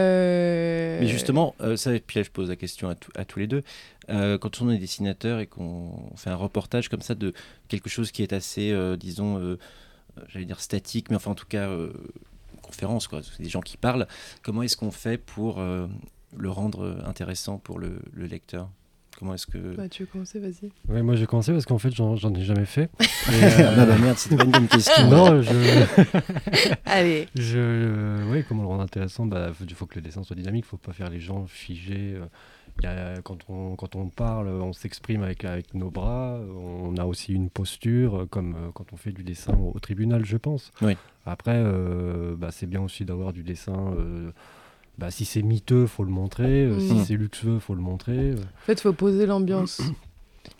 Mais 0.99 1.07
justement, 1.07 1.53
ça, 1.75 1.93
et 1.95 1.99
puis 1.99 2.17
là, 2.19 2.23
je 2.23 2.31
pose 2.31 2.49
la 2.49 2.55
question 2.55 2.89
à, 2.89 2.95
tous- 2.95 3.11
à 3.15 3.23
tous 3.23 3.37
les 3.37 3.45
deux. 3.47 3.61
Quand 4.09 4.61
on 4.61 4.71
est 4.71 4.77
dessinateur 4.79 5.39
et 5.39 5.45
qu'on 5.45 5.91
fait 6.15 6.31
un 6.31 6.35
reportage 6.35 6.89
comme 6.89 7.01
ça 7.01 7.13
de 7.13 7.33
quelque 7.67 7.87
chose 7.87 8.11
qui 8.11 8.23
est 8.23 8.33
assez, 8.33 8.75
disons, 8.99 9.57
j'allais 10.29 10.45
dire 10.45 10.59
statique, 10.59 11.11
mais 11.11 11.15
enfin 11.17 11.29
en 11.31 11.35
tout 11.35 11.45
cas, 11.47 11.69
conférence, 12.63 13.07
quoi. 13.07 13.21
C'est 13.21 13.43
des 13.43 13.49
gens 13.49 13.61
qui 13.61 13.77
parlent. 13.77 14.07
Comment 14.41 14.63
est-ce 14.63 14.75
qu'on 14.75 14.89
fait 14.91 15.17
pour 15.19 15.61
le 16.37 16.49
rendre 16.49 16.97
intéressant 17.05 17.57
pour 17.57 17.79
le, 17.79 17.99
le 18.13 18.25
lecteur 18.25 18.69
Comment 19.19 19.33
est-ce 19.35 19.45
que. 19.45 19.75
bah, 19.75 19.87
tu 19.89 20.03
veux 20.03 20.07
commencer, 20.07 20.39
vas-y. 20.39 20.71
Ouais, 20.87 21.03
moi 21.03 21.15
j'ai 21.15 21.27
commencé 21.27 21.51
parce 21.51 21.65
qu'en 21.65 21.77
fait 21.77 21.91
j'en 21.93 22.15
ai 22.33 22.43
jamais 22.43 22.65
fait. 22.65 22.89
Et, 22.99 23.03
Ah 23.43 23.61
euh, 23.81 23.85
bah 23.85 23.97
merde, 23.99 24.17
c'était 24.17 24.37
pas 24.37 24.45
une 24.45 24.51
bonne 24.51 24.67
question. 24.67 25.09
non, 25.11 25.41
je, 25.43 25.51
Allez. 26.85 27.27
je, 27.35 27.57
euh, 27.59 28.31
ouais, 28.31 28.43
comment 28.47 28.63
le 28.63 28.67
rendre 28.69 28.81
intéressant? 28.83 29.25
Bah, 29.25 29.51
faut- 29.53 29.65
Il 29.67 29.75
faut 29.75 29.85
que 29.85 29.95
le 29.95 30.01
dessin 30.01 30.23
soit 30.23 30.35
dynamique, 30.35 30.65
il 30.65 30.69
faut 30.69 30.77
pas 30.77 30.93
faire 30.93 31.09
les 31.09 31.19
gens 31.19 31.45
figés. 31.45 32.13
euh. 32.15 32.25
Il 32.79 32.85
y 32.85 32.87
a- 32.87 33.21
quand, 33.21 33.37
on, 33.49 33.75
quand 33.75 33.95
on 33.95 34.07
parle, 34.07 34.47
on 34.47 34.71
s'exprime 34.73 35.23
avec, 35.23 35.43
avec 35.45 35.73
nos 35.73 35.91
bras, 35.91 36.39
on 36.57 36.95
a 36.97 37.03
aussi 37.05 37.33
une 37.33 37.49
posture, 37.49 38.25
comme 38.31 38.55
euh, 38.55 38.71
quand 38.73 38.93
on 38.93 38.97
fait 38.97 39.11
du 39.11 39.23
dessin 39.23 39.53
au, 39.53 39.73
au 39.75 39.79
tribunal, 39.79 40.25
je 40.25 40.37
pense. 40.37 40.71
Oui. 40.81 40.95
Après, 41.25 41.55
euh, 41.57 42.33
bah, 42.37 42.49
c'est 42.51 42.67
bien 42.67 42.81
aussi 42.81 43.03
d'avoir 43.05 43.33
du 43.33 43.43
dessin. 43.43 43.93
euh, 43.97 44.31
bah, 44.97 45.09
si 45.11 45.25
c'est 45.25 45.41
miteux, 45.41 45.87
faut 45.87 46.03
le 46.03 46.11
montrer. 46.11 46.63
euh, 46.65 46.75
Mm. 46.75 46.79
Si 46.99 47.05
c'est 47.05 47.15
luxueux, 47.15 47.59
faut 47.59 47.75
le 47.75 47.81
montrer. 47.81 48.31
euh. 48.31 48.35
En 48.35 48.65
fait, 48.65 48.73
il 48.73 48.81
faut 48.81 48.93
poser 48.93 49.25
l'ambiance. 49.25 49.81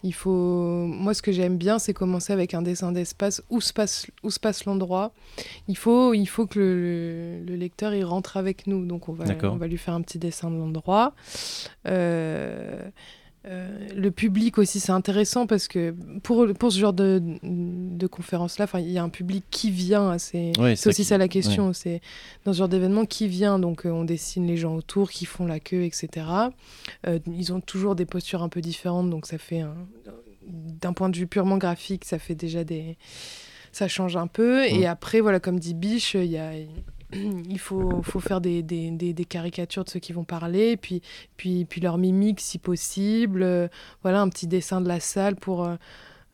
Il 0.03 0.13
faut. 0.13 0.85
Moi, 0.87 1.13
ce 1.15 1.21
que 1.23 1.31
j'aime 1.31 1.57
bien, 1.57 1.77
c'est 1.79 1.93
commencer 1.93 2.31
avec 2.33 2.53
un 2.53 2.61
dessin 2.61 2.91
d'espace 2.91 3.41
où 3.49 3.61
se 3.61 3.73
passe 3.73 4.07
où 4.23 4.29
se 4.29 4.39
passe 4.39 4.65
l'endroit. 4.65 5.11
Il 5.67 5.75
faut 5.77 6.13
il 6.13 6.27
faut 6.27 6.45
que 6.47 6.59
le, 6.59 7.43
le 7.51 7.55
lecteur 7.55 7.93
il 7.95 8.03
rentre 8.03 8.37
avec 8.37 8.67
nous. 8.67 8.85
Donc 8.85 9.09
on 9.09 9.13
va 9.13 9.25
on 9.51 9.57
va 9.57 9.67
lui 9.67 9.77
faire 9.77 9.93
un 9.95 10.01
petit 10.01 10.19
dessin 10.19 10.49
de 10.51 10.55
l'endroit. 10.55 11.13
Euh, 11.87 12.89
euh, 13.47 13.87
le 13.95 14.11
public 14.11 14.57
aussi, 14.59 14.79
c'est 14.79 14.91
intéressant 14.91 15.47
parce 15.47 15.67
que 15.67 15.95
pour, 16.21 16.45
pour 16.53 16.71
ce 16.71 16.77
genre 16.79 16.93
de, 16.93 17.21
de 17.41 18.07
conférence-là, 18.07 18.67
il 18.79 18.91
y 18.91 18.97
a 18.99 19.03
un 19.03 19.09
public 19.09 19.43
qui 19.49 19.71
vient. 19.71 20.11
Ouais, 20.59 20.75
c'est 20.75 20.89
aussi 20.89 21.01
qui- 21.01 21.03
ça 21.05 21.17
la 21.17 21.27
question. 21.27 21.73
C'est 21.73 22.01
dans 22.45 22.53
ce 22.53 22.59
genre 22.59 22.69
d'événement 22.69 23.05
qui 23.05 23.27
vient? 23.27 23.57
Donc 23.57 23.85
euh, 23.85 23.89
on 23.89 24.03
dessine 24.03 24.45
les 24.45 24.57
gens 24.57 24.75
autour, 24.75 25.09
qui 25.09 25.25
font 25.25 25.45
la 25.47 25.59
queue, 25.59 25.83
etc. 25.85 26.25
Euh, 27.07 27.19
ils 27.25 27.51
ont 27.51 27.61
toujours 27.61 27.95
des 27.95 28.05
postures 28.05 28.43
un 28.43 28.49
peu 28.49 28.61
différentes, 28.61 29.09
donc 29.09 29.25
ça 29.25 29.39
fait 29.39 29.61
un... 29.61 29.73
d'un 30.45 30.93
point 30.93 31.09
de 31.09 31.17
vue 31.17 31.27
purement 31.27 31.57
graphique, 31.57 32.05
ça 32.05 32.19
fait 32.19 32.35
déjà 32.35 32.63
des 32.63 32.97
ça 33.71 33.87
change 33.87 34.17
un 34.17 34.27
peu. 34.27 34.65
Et 34.65 34.85
après, 34.85 35.21
voilà, 35.21 35.39
comme 35.39 35.57
dit 35.59 35.73
Biche, 35.73 36.13
il 36.15 36.25
y 36.25 36.37
a 36.37 36.51
il 37.13 37.59
faut, 37.59 38.01
faut 38.03 38.19
faire 38.19 38.41
des, 38.41 38.61
des, 38.63 38.91
des- 38.91 39.13
des 39.13 39.25
caricatures 39.25 39.83
de 39.83 39.89
ceux 39.89 39.99
qui 39.99 40.13
vont 40.13 40.23
parler, 40.23 40.77
puis, 40.77 41.01
puis, 41.37 41.65
puis 41.65 41.81
leur 41.81 41.97
mimique 41.97 42.39
si 42.39 42.57
possible. 42.57 43.43
Euh, 43.43 43.67
voilà, 44.03 44.21
un 44.21 44.29
petit 44.29 44.47
dessin 44.47 44.81
de 44.81 44.87
la 44.87 44.99
salle 44.99 45.35
pour. 45.35 45.65
euh, 45.65 45.75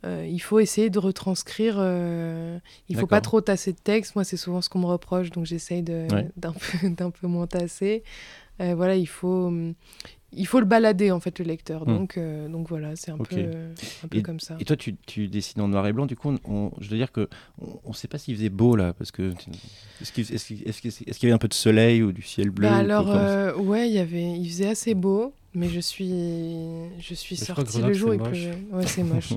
euh, 0.05 0.27
il 0.29 0.39
faut 0.39 0.59
essayer 0.59 0.89
de 0.91 0.99
retranscrire. 0.99 1.75
euh, 1.79 2.59
il 2.87 2.95
faut 2.97 3.07
pas 3.07 3.21
trop 3.21 3.41
tasser 3.41 3.73
de 3.73 3.79
texte. 3.83 4.13
Moi, 4.15 4.23
c'est 4.23 4.37
souvent 4.37 4.61
ce 4.61 4.69
qu'on 4.69 4.79
me 4.79 4.85
reproche, 4.85 5.31
donc 5.31 5.45
j'essaye 5.45 5.81
Ouais. 5.81 6.29
d'un 6.37 6.53
peu, 6.53 7.11
peu 7.11 7.27
moins 7.27 7.47
tasser. 7.47 8.03
Voilà, 8.59 8.95
il 8.95 9.07
faut, 9.07 9.47
hum, 9.47 9.73
il 10.37 10.45
faut 10.47 10.59
le 10.59 10.65
balader 10.65 11.11
en 11.11 11.19
fait 11.19 11.39
le 11.39 11.45
lecteur. 11.45 11.81
Hmm. 11.87 11.93
Donc, 11.97 12.17
euh, 12.17 12.47
donc 12.47 12.69
voilà, 12.69 12.95
c'est 12.95 13.11
un 13.11 13.17
peu, 13.17 13.35
euh, 13.37 13.73
un 14.03 14.07
peu 14.07 14.21
comme 14.21 14.39
ça. 14.39 14.55
Et 14.59 14.65
toi, 14.65 14.75
tu, 14.75 14.95
tu 15.05 15.27
dessines 15.27 15.61
en 15.61 15.67
noir 15.67 15.85
et 15.87 15.93
blanc. 15.93 16.05
Du 16.05 16.15
coup, 16.15 16.29
on- 16.45 16.51
on- 16.53 16.71
je 16.79 16.89
dois 16.89 16.97
dire 16.97 17.11
que 17.11 17.27
on 17.59 17.89
ne 17.89 17.93
sait 17.93 18.07
pas 18.07 18.17
s'il 18.17 18.35
faisait 18.35 18.49
beau 18.49 18.75
là, 18.75 18.93
parce 18.93 19.11
que 19.11 19.33
est-ce 20.01 20.11
qu'il 20.11 20.23
est-ce 20.33 20.45
qu'il- 20.45 20.67
est-ce 20.67 20.81
qu'il- 20.81 20.89
est-ce 21.09 21.19
qu'il 21.19 21.27
y 21.27 21.31
avait 21.31 21.35
un 21.35 21.39
peu 21.39 21.47
de 21.47 21.53
soleil 21.53 22.03
ou 22.03 22.11
du 22.11 22.21
ciel 22.21 22.49
bleu 22.49 22.67
Bah 22.67 22.75
ou 22.77 22.79
alors, 22.79 23.11
euh, 23.11 23.55
ouais, 23.55 23.89
il 23.89 23.93
y 23.95 23.99
avait, 23.99 24.37
il 24.37 24.47
faisait 24.49 24.69
assez 24.69 24.93
beau, 24.93 25.33
mais 25.53 25.69
je 25.69 25.79
suis, 25.79 26.09
je 26.99 27.13
suis 27.13 27.35
Mais 27.35 27.39
je 27.39 27.45
sortie 27.45 27.81
le 27.81 27.93
jour 27.93 28.15
pleuvait. 28.17 28.57
Ouais, 28.71 28.85
c'est 28.85 29.03
moche. 29.03 29.33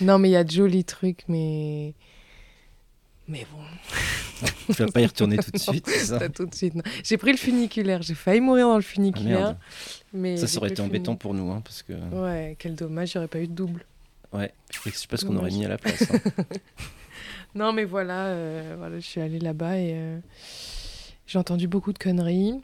non, 0.00 0.18
mais 0.18 0.28
il 0.28 0.32
y 0.32 0.36
a 0.36 0.44
de 0.44 0.50
jolis 0.50 0.84
trucs, 0.84 1.24
mais, 1.28 1.94
mais 3.28 3.46
bon, 3.52 3.62
Tu 4.66 4.72
vas 4.82 4.90
pas 4.90 5.00
y 5.00 5.06
retourner 5.06 5.36
tout 5.38 5.50
de 5.50 5.58
suite, 5.58 5.86
c'est 5.88 6.04
ça 6.06 6.18
pas 6.18 6.28
tout 6.28 6.46
de 6.46 6.54
suite. 6.54 6.74
non. 6.74 6.82
J'ai 7.02 7.16
pris 7.16 7.32
le 7.32 7.36
funiculaire, 7.38 8.02
j'ai 8.02 8.14
failli 8.14 8.40
mourir 8.40 8.66
dans 8.68 8.74
le 8.76 8.78
Ah, 8.80 8.82
funiculaire, 8.82 9.56
mais 10.12 10.36
Ça, 10.36 10.58
aurait 10.58 10.70
été 10.70 10.82
embêtant 10.82 11.16
pour 11.16 11.34
nous, 11.34 11.50
hein, 11.52 11.60
parce 11.64 11.82
que 11.82 11.92
Ouais, 12.14 12.56
quel 12.58 12.74
dommage, 12.74 13.12
j'aurais 13.12 13.28
pas 13.28 13.40
eu 13.40 13.46
de 13.46 13.52
double. 13.52 13.84
ouais, 14.32 14.52
je 14.70 14.90
sais 14.90 15.06
pas 15.06 15.16
ce 15.16 15.24
qu'on 15.24 15.36
aurait 15.36 15.50
mis 15.50 15.64
à 15.64 15.68
la 15.68 15.78
place. 15.78 16.10
hein. 16.10 16.44
Non, 17.54 17.72
mais 17.72 17.84
voilà, 17.84 18.26
euh, 18.26 18.74
voilà, 18.76 18.96
je 18.98 19.06
suis 19.06 19.20
allée 19.20 19.38
là-bas 19.38 19.78
et 19.78 19.92
euh, 19.94 20.18
j'ai 21.26 21.38
entendu 21.38 21.68
beaucoup 21.68 21.92
de 21.92 21.98
conneries. 21.98 22.54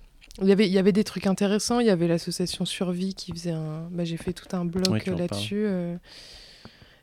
Il 0.42 0.48
y, 0.48 0.52
avait, 0.52 0.66
il 0.66 0.72
y 0.72 0.78
avait 0.78 0.90
des 0.92 1.04
trucs 1.04 1.26
intéressants. 1.28 1.78
Il 1.80 1.86
y 1.86 1.90
avait 1.90 2.08
l'association 2.08 2.64
Survie 2.64 3.14
qui 3.14 3.30
faisait 3.32 3.50
un. 3.52 3.88
Bah, 3.92 4.04
j'ai 4.04 4.16
fait 4.16 4.32
tout 4.32 4.48
un 4.56 4.64
blog 4.64 4.90
Oui, 4.90 5.12
en 5.12 5.16
là-dessus. 5.16 5.62
euh. 5.66 5.96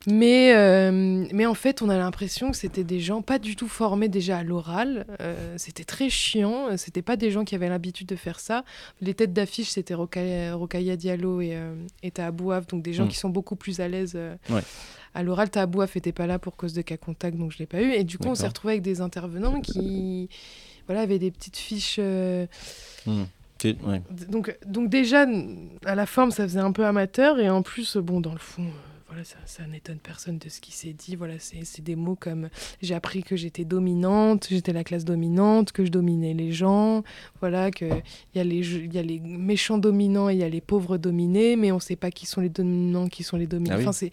Mais, 0.10 0.54
euh, 0.56 1.26
mais 1.34 1.46
en 1.46 1.54
fait, 1.54 1.82
on 1.82 1.90
a 1.90 1.98
l'impression 1.98 2.50
que 2.52 2.56
c'était 2.58 2.86
des 2.86 3.02
gens 3.02 3.22
pas 3.22 3.40
du 3.40 3.58
tout 3.58 3.68
formés 3.68 4.08
déjà 4.08 4.38
à 4.38 4.44
l'oral. 4.44 5.06
Euh, 5.20 5.54
c'était 5.58 5.84
très 5.84 6.10
chiant. 6.10 6.78
C'était 6.78 7.02
pas 7.02 7.18
des 7.18 7.30
gens 7.30 7.44
qui 7.44 7.56
avaient 7.56 7.68
l'habitude 7.68 8.08
de 8.08 8.16
faire 8.16 8.40
ça. 8.40 8.64
Les 9.02 9.14
têtes 9.14 9.34
d'affiche, 9.34 9.70
c'était 9.70 9.94
Rokhaya 9.94 10.96
Diallo 10.96 11.42
et, 11.42 11.56
euh, 11.56 11.76
et 12.04 12.12
Taha 12.12 12.32
Bouaf, 12.32 12.68
donc 12.68 12.84
des 12.84 12.94
gens 12.94 13.04
Mm. 13.06 13.10
qui 13.10 13.18
sont 13.18 13.30
beaucoup 13.30 13.58
plus 13.58 13.82
à 13.82 13.90
l'aise 13.90 14.14
euh, 14.16 14.36
Ouais. 14.50 14.62
à 15.14 15.24
l'oral. 15.24 15.50
Taha 15.50 15.66
Bouaf 15.66 15.94
n'était 15.96 16.14
pas 16.14 16.26
là 16.26 16.40
pour 16.40 16.56
cause 16.56 16.72
de 16.74 16.82
cas 16.82 16.96
contact, 16.96 17.38
donc 17.38 17.52
je 17.52 17.58
l'ai 17.58 17.66
pas 17.66 17.82
eu. 17.82 17.92
Et 17.92 18.06
du 18.06 18.18
coup, 18.18 18.30
on 18.30 18.36
s'est 18.36 18.48
retrouvé 18.48 18.76
avec 18.76 18.84
des 18.84 19.02
intervenants 19.02 19.60
qui 19.60 20.30
voilà, 20.86 21.02
avaient 21.02 21.20
des 21.20 21.32
petites 21.32 21.58
fiches. 21.58 21.98
euh, 22.00 22.46
ouais. 23.08 24.02
donc, 24.30 24.58
donc 24.66 24.90
déjà, 24.90 25.26
à 25.86 25.96
la 25.96 26.06
forme, 26.06 26.32
ça 26.32 26.44
faisait 26.44 26.62
un 26.62 26.72
peu 26.72 26.86
amateur, 26.86 27.40
et 27.42 27.50
en 27.50 27.62
plus, 27.62 27.98
bon, 27.98 28.22
dans 28.22 28.32
le 28.32 28.40
fond, 28.40 28.64
euh, 28.64 28.97
voilà, 29.08 29.24
ça, 29.24 29.38
ça 29.46 29.66
n'étonne 29.68 30.00
personne 30.00 30.38
de 30.38 30.50
ce 30.50 30.60
qui 30.60 30.72
s'est 30.72 30.94
dit. 30.94 31.16
Voilà, 31.16 31.36
c'est 31.40 31.82
des 31.84 31.96
mots 31.96 32.18
comme 32.20 32.50
j'ai 32.82 32.94
appris 32.94 33.24
que 33.24 33.36
j'étais 33.38 33.64
dominante, 33.64 34.48
j'étais 34.50 34.74
la 34.74 34.84
classe 34.84 35.06
dominante, 35.06 35.72
que 35.72 35.86
je 35.86 35.92
dominais 35.92 36.34
les 36.34 36.52
gens, 36.52 37.04
voilà, 37.40 37.72
que 37.72 37.86
il 37.86 38.38
y 38.38 38.40
a 38.40 38.44
les 38.44 38.78
y 38.94 38.98
a 38.98 39.02
les 39.04 39.20
méchants 39.20 39.78
dominants 39.78 40.30
et 40.30 40.34
il 40.34 40.40
y 40.40 40.44
a 40.44 40.50
les 40.50 40.62
pauvres 40.62 40.98
dominés, 40.98 41.56
mais 41.56 41.72
on 41.72 41.76
ne 41.76 41.82
sait 41.82 41.96
pas 41.96 42.12
qui 42.12 42.26
sont 42.26 42.42
les 42.42 42.50
dominants, 42.50 43.08
qui 43.08 43.24
sont 43.24 43.38
les 43.38 43.48
dominants. 43.48 43.76
Ah 43.76 43.78
oui. 43.78 43.84
Enfin, 43.84 43.94
c'est 43.94 44.12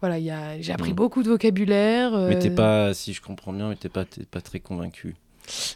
voilà, 0.00 0.18
j'ai 0.60 0.72
appris 0.72 0.92
Mm. 0.92 0.96
beaucoup 0.96 1.22
de 1.22 1.28
vocabulaire. 1.28 2.16
Mais 2.28 2.38
t'es 2.38 2.50
euh, 2.50 2.54
pas, 2.54 2.94
si 2.94 3.12
je 3.12 3.20
comprends 3.20 3.52
bien, 3.52 3.68
mais 3.68 3.76
t'es 3.76 3.88
pas, 3.88 4.04
pas 4.30 4.40
très 4.40 4.60
convaincu. 4.60 5.16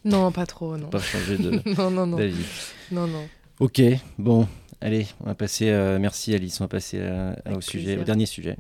Non, 0.04 0.30
pas 0.30 0.46
trop, 0.46 0.76
non. 0.76 0.88
Pas 0.88 1.00
changer 1.00 1.38
de 1.38 1.50
non, 1.76 1.90
non, 1.90 2.06
non, 2.06 2.18
non, 2.92 3.06
non. 3.08 3.28
Ok, 3.58 3.82
bon, 4.18 4.46
allez, 4.82 5.06
on 5.20 5.26
va 5.26 5.34
passer. 5.34 5.68
euh, 5.70 5.98
merci 5.98 6.34
Alice, 6.34 6.60
on 6.60 6.64
va 6.64 6.68
passer 6.68 7.00
à- 7.00 7.36
au 7.46 7.48
Avec 7.50 7.62
sujet, 7.62 7.84
plaisir. 7.84 8.00
au 8.00 8.04
dernier 8.04 8.26
sujet. 8.26 8.56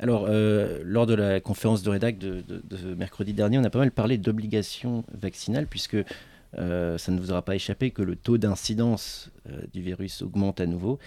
Alors, 0.00 0.26
euh, 0.28 0.78
lors 0.84 1.06
de 1.06 1.14
la 1.14 1.40
conférence 1.40 1.82
de 1.82 1.90
rédac 1.90 2.18
de, 2.18 2.40
de- 2.42 2.62
de 2.64 2.94
mercredi 2.94 3.32
dernier, 3.32 3.58
on 3.58 3.64
a 3.64 3.70
pas 3.70 3.80
mal 3.80 3.90
parlé 3.90 4.16
d'obligation 4.16 5.04
vaccinale, 5.12 5.66
puisque 5.66 5.96
euh, 6.56 6.96
ça 6.98 7.12
ne 7.12 7.18
vous 7.18 7.30
aura 7.32 7.42
pas 7.42 7.56
échappé 7.56 7.90
que 7.90 8.02
le 8.02 8.14
taux 8.14 8.38
d'incidence 8.38 9.30
euh, 9.50 9.60
du 9.72 9.82
virus 9.82 10.22
augmente 10.22 10.60
à 10.60 10.66
nouveau, 10.66 10.98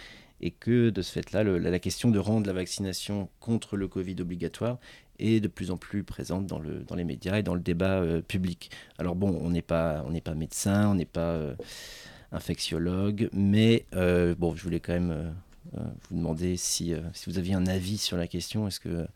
et 0.41 0.51
que 0.51 0.89
de 0.89 1.01
ce 1.01 1.11
fait-là, 1.13 1.43
le- 1.43 1.57
la, 1.57 1.69
la 1.71 1.79
question 1.79 2.11
de 2.11 2.19
rendre 2.19 2.47
la 2.47 2.53
vaccination 2.53 3.29
contre 3.39 3.77
le 3.77 3.87
Covid 3.87 4.15
obligatoire 4.19 4.77
est 5.21 5.39
de 5.39 5.47
plus 5.47 5.71
en 5.71 5.77
plus 5.77 6.03
présente 6.03 6.45
dans, 6.45 6.59
le, 6.59 6.83
dans 6.83 6.95
les 6.95 7.03
médias 7.03 7.37
et 7.37 7.43
dans 7.43 7.55
le 7.55 7.61
débat 7.61 7.99
euh, 7.99 8.21
public. 8.21 8.71
Alors 8.97 9.15
bon, 9.15 9.39
on 9.41 9.49
n'est 9.49 9.61
pas, 9.61 10.03
on 10.07 10.19
pas 10.19 10.35
médecin, 10.35 10.89
on 10.89 10.95
n'est 10.95 11.05
pas 11.05 11.31
euh, 11.31 11.55
infectiologue, 12.31 13.29
mais 13.33 13.85
euh, 13.95 14.35
bon, 14.37 14.55
je 14.55 14.63
voulais 14.63 14.79
quand 14.79 14.93
même 14.93 15.33
vous 15.73 16.17
demander 16.17 16.57
si, 16.57 16.93
si 17.13 17.29
vous 17.29 17.37
aviez 17.37 17.53
un 17.53 17.67
avis 17.67 17.97
sur 17.97 18.17
la 18.17 18.27
question. 18.27 18.67
Est-ce 18.67 18.79
que, 18.79 19.07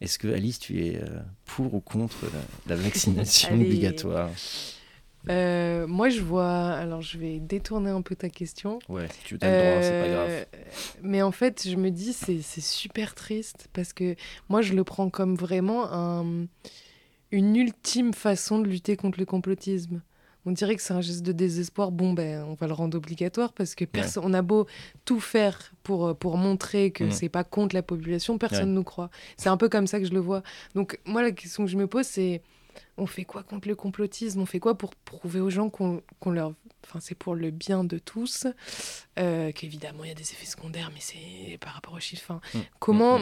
est-ce 0.00 0.18
que 0.18 0.28
Alice, 0.28 0.58
tu 0.58 0.84
es 0.84 1.00
pour 1.44 1.74
ou 1.74 1.80
contre 1.80 2.24
la, 2.66 2.74
la 2.74 2.82
vaccination 2.82 3.54
obligatoire? 3.54 4.30
Euh, 5.28 5.86
moi, 5.86 6.08
je 6.08 6.20
vois. 6.20 6.70
Alors, 6.70 7.02
je 7.02 7.18
vais 7.18 7.38
détourner 7.40 7.90
un 7.90 8.02
peu 8.02 8.16
ta 8.16 8.28
question. 8.30 8.78
Ouais, 8.88 9.06
tu 9.24 9.36
as 9.42 9.50
le 9.50 9.58
droit, 9.58 9.82
c'est 9.82 10.00
pas 10.00 10.08
grave. 10.08 10.28
Euh, 10.30 10.44
Mais 11.02 11.20
en 11.22 11.30
fait, 11.32 11.68
je 11.68 11.76
me 11.76 11.90
dis, 11.90 12.12
c'est 12.12 12.40
c'est 12.42 12.62
super 12.62 13.14
triste 13.14 13.68
parce 13.72 13.92
que 13.92 14.14
moi, 14.48 14.62
je 14.62 14.72
le 14.72 14.84
prends 14.84 15.10
comme 15.10 15.34
vraiment 15.34 15.92
un- 15.92 16.46
une 17.32 17.54
ultime 17.56 18.12
façon 18.14 18.58
de 18.60 18.66
lutter 18.68 18.96
contre 18.96 19.18
le 19.20 19.26
complotisme. 19.26 20.00
On 20.46 20.52
dirait 20.52 20.74
que 20.74 20.80
c'est 20.80 20.94
un 20.94 21.02
geste 21.02 21.22
de 21.22 21.32
désespoir. 21.32 21.92
Bon, 21.92 22.14
ben, 22.14 22.42
on 22.48 22.54
va 22.54 22.66
le 22.66 22.72
rendre 22.72 22.96
obligatoire 22.96 23.52
parce 23.52 23.74
que 23.74 23.84
personne, 23.84 24.24
on 24.26 24.32
a 24.32 24.40
beau 24.40 24.66
tout 25.04 25.20
faire 25.20 25.72
pour, 25.82 26.06
euh, 26.06 26.14
pour 26.14 26.38
montrer 26.38 26.92
que 26.92 27.04
Mhm. 27.04 27.10
c'est 27.10 27.28
pas 27.28 27.44
contre 27.44 27.74
la 27.74 27.82
population, 27.82 28.38
personne 28.38 28.60
Ouais. 28.60 28.66
ne 28.70 28.74
nous 28.74 28.82
croit. 28.84 29.10
C'est 29.36 29.50
un 29.50 29.58
peu 29.58 29.68
comme 29.68 29.86
ça 29.86 30.00
que 30.00 30.06
je 30.06 30.12
le 30.14 30.18
vois. 30.20 30.42
Donc, 30.74 30.98
moi, 31.04 31.20
la 31.22 31.30
question 31.32 31.66
que 31.66 31.70
je 31.70 31.76
me 31.76 31.86
pose, 31.86 32.06
c'est 32.06 32.40
on 32.98 33.06
fait 33.06 33.24
quoi 33.24 33.42
contre 33.42 33.68
le 33.68 33.74
complotisme? 33.74 34.40
On 34.40 34.46
fait 34.46 34.60
quoi 34.60 34.76
pour 34.76 34.94
prouver 34.94 35.40
aux 35.40 35.50
gens 35.50 35.70
qu'on 35.70 36.02
leur. 36.26 36.52
Enfin, 36.86 36.98
c'est 37.00 37.14
pour 37.14 37.34
le 37.34 37.50
bien 37.50 37.84
de 37.84 37.98
tous. 37.98 38.46
Euh, 39.18 39.52
Qu'évidemment, 39.52 40.04
il 40.04 40.08
y 40.08 40.12
a 40.12 40.14
des 40.14 40.22
effets 40.32 40.46
secondaires, 40.46 40.90
mais 40.94 41.00
c'est 41.00 41.58
par 41.58 41.74
rapport 41.74 41.94
aux 41.94 42.00
chiffres. 42.00 42.24
Enfin, 42.30 42.40
Mm. 42.54 42.62
Comment, 42.78 43.20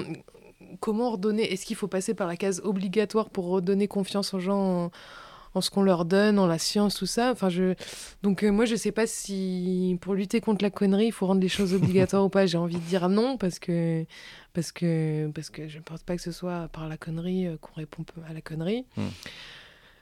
comment 0.80 1.10
redonner 1.12 1.52
Est-ce 1.52 1.66
qu'il 1.66 1.76
faut 1.76 1.88
passer 1.88 2.14
par 2.14 2.26
la 2.26 2.36
case 2.36 2.60
obligatoire 2.64 3.30
pour 3.30 3.46
redonner 3.46 3.88
confiance 3.88 4.34
aux 4.34 4.40
gens 4.40 4.84
en, 4.86 4.90
en 5.54 5.60
ce 5.60 5.70
qu'on 5.70 5.82
leur 5.82 6.04
donne, 6.04 6.38
en 6.38 6.46
la 6.46 6.58
science, 6.58 6.96
tout 6.96 7.06
ça 7.06 7.32
enfin, 7.32 7.48
je... 7.48 7.74
Donc, 8.22 8.42
euh, 8.42 8.50
moi, 8.50 8.64
je 8.64 8.76
sais 8.76 8.92
pas 8.92 9.06
si 9.06 9.98
pour 10.00 10.14
lutter 10.14 10.40
contre 10.40 10.62
la 10.62 10.70
connerie, 10.70 11.06
il 11.06 11.12
faut 11.12 11.26
rendre 11.26 11.40
les 11.40 11.48
choses 11.48 11.74
obligatoires 11.74 12.24
ou 12.24 12.28
pas. 12.28 12.46
J'ai 12.46 12.58
envie 12.58 12.76
de 12.76 12.80
dire 12.80 13.08
non 13.08 13.36
parce 13.36 13.58
que, 13.58 14.04
parce 14.52 14.72
que, 14.72 15.30
parce 15.34 15.50
que 15.50 15.68
je 15.68 15.78
ne 15.78 15.82
pense 15.82 16.02
pas 16.02 16.16
que 16.16 16.22
ce 16.22 16.32
soit 16.32 16.68
par 16.68 16.88
la 16.88 16.96
connerie 16.96 17.46
euh, 17.46 17.56
qu'on 17.60 17.74
répond 17.74 18.04
à 18.28 18.32
la 18.32 18.40
connerie. 18.40 18.84
Mm. 18.96 19.02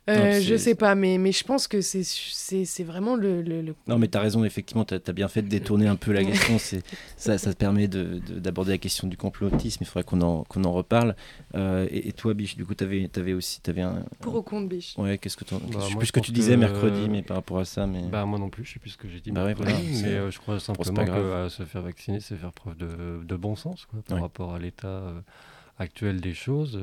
Euh, 0.08 0.34
Non, 0.34 0.40
je 0.40 0.56
sais 0.56 0.76
pas, 0.76 0.94
mais, 0.94 1.18
mais 1.18 1.32
je 1.32 1.42
pense 1.42 1.66
que 1.66 1.80
c'est 1.80 2.04
c'est 2.04 2.64
c'est 2.64 2.84
vraiment 2.84 3.16
le, 3.16 3.42
le, 3.42 3.60
le- 3.60 3.74
Non, 3.88 3.98
mais 3.98 4.06
tu 4.06 4.16
as 4.16 4.20
raison, 4.20 4.44
effectivement, 4.44 4.84
tu 4.84 4.94
as, 4.94 5.12
bien 5.12 5.26
fait 5.26 5.42
de 5.42 5.48
détourner 5.48 5.88
un 5.88 5.96
peu 5.96 6.12
la 6.12 6.22
question. 6.24 6.58
c'est 6.60 6.84
ça, 7.16 7.38
ça 7.38 7.52
te 7.52 7.58
permet 7.58 7.88
de- 7.88 8.20
de- 8.24 8.38
d'aborder 8.38 8.70
la 8.70 8.78
question 8.78 9.08
du 9.08 9.16
complotisme. 9.16 9.78
Il 9.82 9.86
faudrait 9.86 10.04
qu'on 10.04 10.20
en, 10.20 10.44
qu'on 10.44 10.62
en 10.62 10.72
reparle. 10.72 11.16
Euh, 11.56 11.88
et, 11.90 12.08
et 12.08 12.12
toi, 12.12 12.34
Biche, 12.34 12.56
du 12.56 12.64
coup, 12.64 12.74
tu 12.76 12.84
avais, 12.84 13.32
aussi 13.32 13.60
avais 13.66 13.82
un. 13.82 14.04
pour 14.20 14.36
au 14.36 14.42
compte 14.42 14.68
biche? 14.68 14.94
Ouais, 14.96 15.18
qu'est-ce 15.18 15.36
que 15.36 15.42
tu 15.44 15.54
Bah, 15.54 15.60
Je 15.64 15.72
sais 15.72 15.90
moi, 15.90 15.98
plus 15.98 16.06
ce 16.06 16.12
que 16.12 16.20
tu 16.20 16.30
disais 16.30 16.54
que- 16.54 16.60
mercredi, 16.60 17.08
mais 17.10 17.22
par 17.22 17.38
rapport 17.38 17.58
à 17.58 17.64
ça. 17.64 17.86
Mais... 17.88 18.02
Bah 18.02 18.24
moi 18.26 18.38
non 18.38 18.48
plus, 18.48 18.64
je 18.64 18.74
sais 18.74 18.78
plus 18.78 18.90
ce 18.90 18.96
que 18.98 19.08
j'ai 19.08 19.18
dit. 19.20 19.32
Bah 19.32 19.44
ouais, 19.44 19.54
voilà, 19.54 19.72
mais 20.02 20.04
euh, 20.08 20.30
je 20.30 20.38
crois 20.38 20.60
simplement 20.60 21.04
que 21.04 21.10
euh, 21.10 21.48
se 21.48 21.64
faire 21.64 21.82
vacciner, 21.82 22.20
c'est 22.20 22.36
faire 22.36 22.52
preuve 22.52 22.76
de, 22.76 23.24
de 23.24 23.36
bon 23.36 23.56
sens 23.56 23.86
quoi, 23.86 24.00
par 24.06 24.16
Ouais. 24.18 24.22
rapport 24.22 24.54
à 24.54 24.60
l'état 24.60 24.86
euh, 24.86 25.20
actuel 25.80 26.20
des 26.20 26.34
choses. 26.34 26.78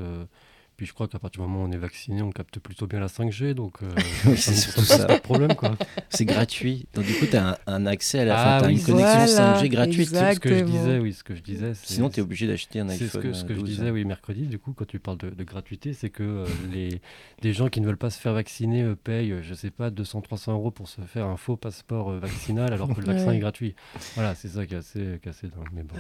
Euh, 0.74 0.75
puis 0.77 0.86
je 0.86 0.94
crois 0.94 1.08
qu'à 1.08 1.20
partir 1.20 1.42
du 1.44 1.48
moment 1.48 1.63
où 1.63 1.68
on 1.68 1.72
est 1.72 1.77
vacciné, 1.77 2.22
on 2.22 2.32
capte 2.32 2.60
plutôt 2.60 2.88
bien 2.88 3.00
la 3.00 3.08
5G, 3.08 3.53
donc 3.53 3.82
euh, 3.84 3.89
c'est 4.36 4.53
surtout 4.56 4.82
ça. 4.82 5.06
pas 5.06 5.15
de 5.18 5.22
problème 5.22 5.56
quoi. 5.56 5.75
C'est 6.10 6.25
gratuit. 6.25 6.88
Donc, 6.94 7.06
du 7.06 7.13
coup, 7.13 7.25
tu 7.25 7.36
as 7.36 7.50
un, 7.51 7.58
un 7.68 7.86
accès 7.86 8.20
à 8.20 8.25
la 8.25 8.38
Ah 8.39 8.60
fin. 8.60 8.68
Tu 8.68 8.74
oui, 8.74 8.80
une 8.80 8.86
connexion 8.86 9.25
voilà, 9.36 9.62
5G 9.62 9.70
gratuite. 9.70 10.00
exact. 10.00 10.34
Ce 10.36 10.39
que 10.39 10.58
je 10.58 10.63
disais, 10.63 11.00
oui, 11.00 11.13
ce 11.13 11.24
que 11.24 11.36
je 11.36 11.42
disais. 11.42 11.74
c'est- 11.74 11.94
Sinon, 11.94 12.10
tu 12.10 12.20
es 12.20 12.24
obligé 12.24 12.48
d'acheter 12.48 12.80
un 12.80 12.88
C'est 12.89 13.03
iPhone. 13.06 13.10
ce 13.22 13.27
que, 13.27 13.34
ce 13.34 13.44
que 13.46 13.53
je 13.53 13.60
12. 13.60 13.70
disais, 13.70 13.89
oui, 13.92 14.03
mercredi, 14.06 14.48
du 14.48 14.60
coup, 14.60 14.74
quand 14.74 14.86
tu 14.86 15.00
parles 15.00 15.18
de, 15.20 15.30
de 15.30 15.44
gratuité, 15.44 15.94
c'est 15.94 16.10
que 16.10 16.24
euh, 16.24 16.46
les, 16.72 17.01
des 17.42 17.53
gens 17.53 17.70
qui 17.70 17.80
ne 17.82 17.86
veulent 17.86 17.98
pas 17.98 18.10
se 18.10 18.20
faire 18.20 18.34
vacciner 18.34 18.82
euh, 18.84 18.96
payent, 18.96 19.32
euh, 19.32 19.42
je 19.44 19.53
sais 19.53 19.72
pas, 19.72 19.89
200-300 19.89 20.51
euros 20.51 20.72
pour 20.72 20.88
se 20.88 21.01
faire 21.01 21.25
un 21.27 21.38
faux 21.38 21.56
passeport 21.58 22.10
euh, 22.12 22.20
vaccinal 22.20 22.74
alors 22.74 22.94
que 22.94 23.00
le 23.01 23.06
vaccin 23.08 23.27
Ouais. 23.27 23.36
est 23.38 23.39
gratuit. 23.39 23.75
Voilà, 24.15 24.36
c'est 24.36 24.48
ça 24.50 24.65
qui 24.65 24.74
est 24.74 24.77
assez, 24.77 25.20
qui 25.22 25.27
est 25.27 25.32
assez 25.32 25.48
dingue. 25.48 25.68
Mais 25.74 25.84
bon, 25.84 25.96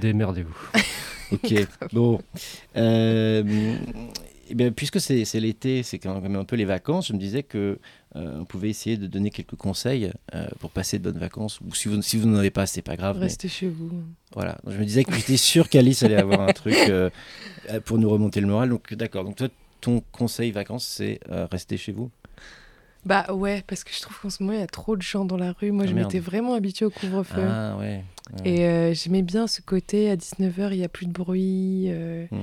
démerdez-vous. 0.00 0.54
Ok, 1.34 1.54
bon. 1.92 2.20
Euh, 2.76 3.76
eh 4.50 4.54
bien, 4.54 4.72
puisque 4.72 5.00
c'est 5.00 5.24
l'été, 5.40 5.82
c'est 5.82 5.98
quand 5.98 6.20
même 6.20 6.36
un 6.36 6.44
peu 6.44 6.56
les 6.56 6.64
vacances, 6.64 7.08
je 7.08 7.12
me 7.12 7.18
disais 7.18 7.42
que 7.42 7.78
euh, 8.16 8.40
on 8.40 8.44
pouvait 8.44 8.68
essayer 8.68 8.96
de 8.96 9.06
donner 9.06 9.30
quelques 9.30 9.56
conseils 9.56 10.12
euh, 10.34 10.46
pour 10.60 10.70
passer 10.70 10.98
de 10.98 11.04
bonnes 11.04 11.18
vacances. 11.18 11.60
Ou 11.60 11.74
si 11.74 11.88
vous, 11.88 12.00
si 12.02 12.18
vous 12.18 12.28
n'en 12.28 12.38
avez 12.38 12.50
pas, 12.50 12.66
c'est 12.66 12.82
pas 12.82 12.96
grave. 12.96 13.16
mais 13.18 13.24
Restez 13.24 13.48
chez 13.48 13.68
vous. 13.68 13.90
voilà. 14.34 14.58
Donc, 14.64 14.74
je 14.74 14.78
me 14.78 14.84
disais 14.84 15.04
que 15.04 15.12
j'étais 15.14 15.36
sûr 15.38 15.68
qu'Alice 15.68 16.02
allait 16.02 16.16
avoir 16.16 16.42
un 16.42 16.52
truc 16.52 16.76
euh, 16.88 17.10
pour 17.84 17.98
nous 17.98 18.10
remonter 18.10 18.40
le 18.40 18.46
moral. 18.46 18.68
Donc 18.68 18.92
d'accord. 18.94 19.24
Donc 19.24 19.36
toi, 19.36 19.48
ton 19.80 20.02
conseil 20.12 20.50
vacances, 20.50 20.86
c'est 20.86 21.20
rester 21.50 21.76
chez 21.76 21.92
vous? 21.92 22.10
Bah 23.06 23.26
ouais, 23.32 23.62
parce 23.66 23.84
que 23.84 23.92
je 23.92 24.00
trouve 24.00 24.18
qu'en 24.20 24.30
ce 24.30 24.42
moment, 24.42 24.54
il 24.54 24.60
y 24.60 24.62
a 24.62 24.66
trop 24.66 24.96
de 24.96 25.02
gens 25.02 25.24
dans 25.24 25.36
la 25.36 25.52
rue. 25.52 25.70
Moi, 25.72 25.84
Ah, 25.86 25.90
je 25.90 25.94
m'étais 25.94 26.18
vraiment 26.18 26.54
habituée 26.54 26.86
au 26.86 26.90
couvre-feu. 26.90 27.42
Ah 27.46 27.76
ouais. 27.78 28.02
ouais. 28.42 28.50
Et 28.50 28.64
euh, 28.64 28.94
j'aimais 28.94 29.22
bien 29.22 29.46
ce 29.46 29.60
côté, 29.60 30.10
à 30.10 30.16
19h, 30.16 30.68
il 30.72 30.78
n'y 30.78 30.84
a 30.84 30.88
plus 30.88 31.06
de 31.06 31.12
bruit. 31.12 31.84
euh, 31.88 32.26
Hmm. 32.30 32.42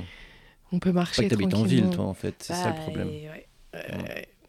On 0.74 0.80
peut 0.80 0.92
marcher 0.94 1.24
que 1.26 1.30
t'habites 1.30 1.54
en 1.54 1.64
ville, 1.64 1.90
toi, 1.90 2.06
en 2.06 2.14
fait. 2.14 2.36
C'est 2.40 2.54
ça 2.54 2.68
le 2.70 2.74
Bah, 2.76 2.80
problème. 2.82 3.08
ouais. 3.10 3.48
Euh, 3.76 3.80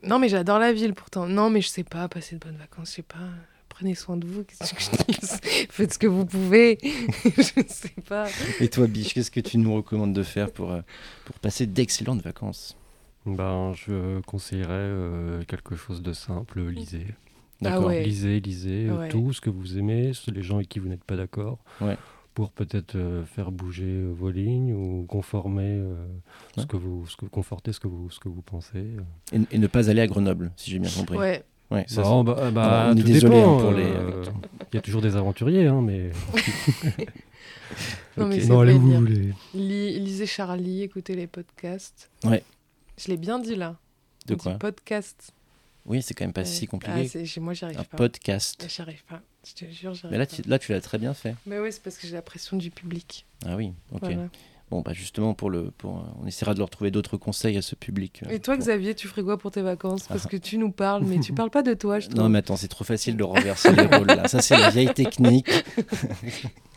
Non, 0.04 0.18
mais 0.18 0.28
j'adore 0.28 0.58
la 0.60 0.72
ville 0.72 0.94
pourtant. 0.94 1.26
Non, 1.26 1.50
mais 1.50 1.60
je 1.60 1.68
sais 1.68 1.82
pas, 1.84 2.08
passer 2.08 2.36
de 2.36 2.40
bonnes 2.40 2.56
vacances, 2.56 2.90
je 2.90 2.94
sais 2.96 3.02
pas. 3.02 3.16
Prenez 3.68 3.94
soin 3.94 4.16
de 4.18 4.26
vous, 4.26 4.44
qu'est-ce 4.44 4.74
que 4.74 4.80
je 4.80 4.90
dis? 4.90 5.66
Faites 5.70 5.94
ce 5.94 5.98
que 5.98 6.06
vous 6.06 6.26
pouvez. 6.26 6.78
je 7.24 7.62
sais 7.66 7.94
pas. 8.06 8.26
Et 8.60 8.68
toi, 8.68 8.86
Biche, 8.86 9.14
qu'est-ce 9.14 9.30
que 9.30 9.40
tu 9.40 9.58
nous 9.58 9.74
recommandes 9.74 10.12
de 10.12 10.22
faire 10.22 10.52
pour, 10.52 10.76
pour 11.24 11.38
passer 11.40 11.66
d'excellentes 11.66 12.22
vacances? 12.22 12.76
Ben, 13.26 13.72
je 13.74 14.20
conseillerais 14.22 14.72
euh, 14.72 15.42
quelque 15.44 15.76
chose 15.76 16.02
de 16.02 16.12
simple, 16.12 16.60
lisez. 16.68 17.06
D'accord. 17.60 17.84
Ah 17.84 17.86
ouais. 17.86 18.02
Lisez, 18.02 18.40
lisez 18.40 18.88
euh, 18.88 18.98
Ouais. 18.98 19.08
tout 19.08 19.32
ce 19.32 19.40
que 19.40 19.48
vous 19.50 19.78
aimez, 19.78 20.10
les 20.32 20.42
gens 20.42 20.56
avec 20.56 20.68
qui 20.68 20.80
vous 20.80 20.88
n'êtes 20.88 21.04
pas 21.04 21.14
d'accord, 21.16 21.58
Ouais. 21.80 21.96
pour 22.34 22.50
peut-être 22.50 22.96
euh, 22.96 23.24
faire 23.24 23.52
bouger 23.52 23.84
euh, 23.86 24.12
vos 24.12 24.30
lignes 24.30 24.72
ou 24.74 25.04
conformer 25.06 25.62
euh, 25.68 25.94
Ouais. 26.56 26.62
ce 26.62 26.66
que 26.66 26.76
vous, 26.76 27.06
ce 27.06 27.16
que, 27.16 27.26
conforter 27.26 27.72
ce 27.72 27.78
que 27.78 27.86
vous, 27.86 28.10
ce 28.10 28.18
que 28.18 28.28
vous 28.28 28.42
pensez. 28.42 28.78
euh. 28.78 29.00
Et, 29.32 29.54
et 29.54 29.58
ne 29.58 29.66
pas 29.68 29.88
aller 29.88 30.00
à 30.00 30.06
Grenoble, 30.08 30.50
si 30.56 30.70
j'ai 30.72 30.80
bien 30.80 30.90
compris. 30.90 31.16
Ouais. 31.18 31.44
Ouais, 31.70 31.84
ça, 31.86 32.02
Non, 32.02 32.24
bah, 32.24 32.50
bah, 32.50 32.80
Alors, 32.82 32.94
on 32.94 32.98
est 32.98 33.02
désolé, 33.04 33.36
dépend, 33.36 33.56
hein, 33.56 33.60
pour 33.62 33.70
les- 33.72 33.84
euh, 33.84 34.24
Il 34.72 34.74
y 34.74 34.78
a 34.78 34.82
toujours 34.82 35.00
des 35.00 35.14
aventuriers, 35.16 35.68
hein, 35.68 35.80
mais. 35.80 36.10
Non, 38.18 38.26
mais 38.26 38.34
Ok. 38.36 38.40
c'est 38.42 38.48
non, 38.48 38.60
allez 38.60 38.74
où 38.74 38.78
dire. 38.78 38.98
vous 39.00 39.06
voulez. 39.06 39.32
Li- 39.54 39.98
lisez 40.00 40.26
Charlie, 40.26 40.82
écoutez 40.82 41.14
les 41.16 41.26
podcasts. 41.26 42.10
Ouais. 42.24 42.42
Je 42.98 43.08
l'ai 43.08 43.16
bien 43.16 43.38
dit 43.38 43.56
là. 43.56 43.76
De 44.26 44.34
On 44.34 44.36
dit 44.36 44.42
quoi 44.42 44.54
podcast. 44.54 45.32
Oui, 45.84 46.00
c'est 46.00 46.14
quand 46.14 46.24
même 46.24 46.32
pas 46.32 46.42
Ouais. 46.42 46.46
si 46.46 46.64
Ah, 46.64 46.70
compliqué. 46.70 47.24
j'ai- 47.24 47.40
moi, 47.40 47.54
j'y 47.54 47.64
arrive 47.64 47.80
un 47.80 47.84
pas. 47.84 47.96
podcast. 47.96 48.64
J'y 48.68 48.82
arrive 48.82 49.02
pas. 49.04 49.20
Je 49.44 49.54
te 49.54 49.70
jure, 49.70 49.94
j'y 49.94 50.00
arrive 50.06 50.12
Mais 50.12 50.18
là, 50.18 50.26
pas. 50.26 50.36
tu, 50.36 50.42
là, 50.48 50.58
tu 50.60 50.70
l'as 50.72 50.80
très 50.80 50.98
bien 50.98 51.12
fait. 51.14 51.34
Mais 51.46 51.58
ouais, 51.58 51.72
c'est 51.72 51.82
parce 51.82 51.96
que 51.98 52.06
j'ai 52.06 52.14
la 52.14 52.22
pression 52.22 52.56
du 52.56 52.70
public. 52.70 53.26
Ah 53.44 53.56
oui, 53.56 53.72
ok. 53.90 54.00
Voilà. 54.02 54.28
Bon, 54.70 54.80
bah 54.80 54.92
justement, 54.94 55.34
pour 55.34 55.50
le, 55.50 55.70
pour, 55.72 55.98
euh, 55.98 56.02
on 56.22 56.26
essaiera 56.26 56.54
de 56.54 56.58
leur 56.60 56.70
trouver 56.70 56.90
d'autres 56.90 57.18
conseils 57.18 57.58
à 57.58 57.62
ce 57.62 57.74
public. 57.74 58.22
euh, 58.24 58.30
Et 58.30 58.38
toi, 58.40 58.54
pour- 58.54 58.62
Xavier, 58.64 58.94
tu 58.94 59.06
ferais 59.08 59.22
quoi 59.22 59.36
pour 59.36 59.50
tes 59.50 59.60
vacances? 59.60 60.04
Parce 60.06 60.24
Ah. 60.24 60.28
que 60.30 60.36
tu 60.38 60.56
nous 60.56 60.70
parles, 60.70 61.04
mais 61.04 61.18
tu 61.20 61.32
parles 61.34 61.50
pas 61.50 61.62
de 61.62 61.74
toi, 61.74 61.98
je 62.00 62.08
trouve. 62.08 62.20
Non, 62.22 62.28
mais 62.30 62.38
attends, 62.38 62.56
c'est 62.56 62.68
trop 62.68 62.84
facile 62.84 63.16
de 63.18 63.24
renverser 63.24 63.72
les 63.74 63.84
rôles 63.84 64.06
là. 64.06 64.28
Ça, 64.28 64.40
c'est 64.40 64.56
la 64.56 64.70
vieille 64.70 64.94
technique. 64.94 65.50
Ah, 65.50 65.64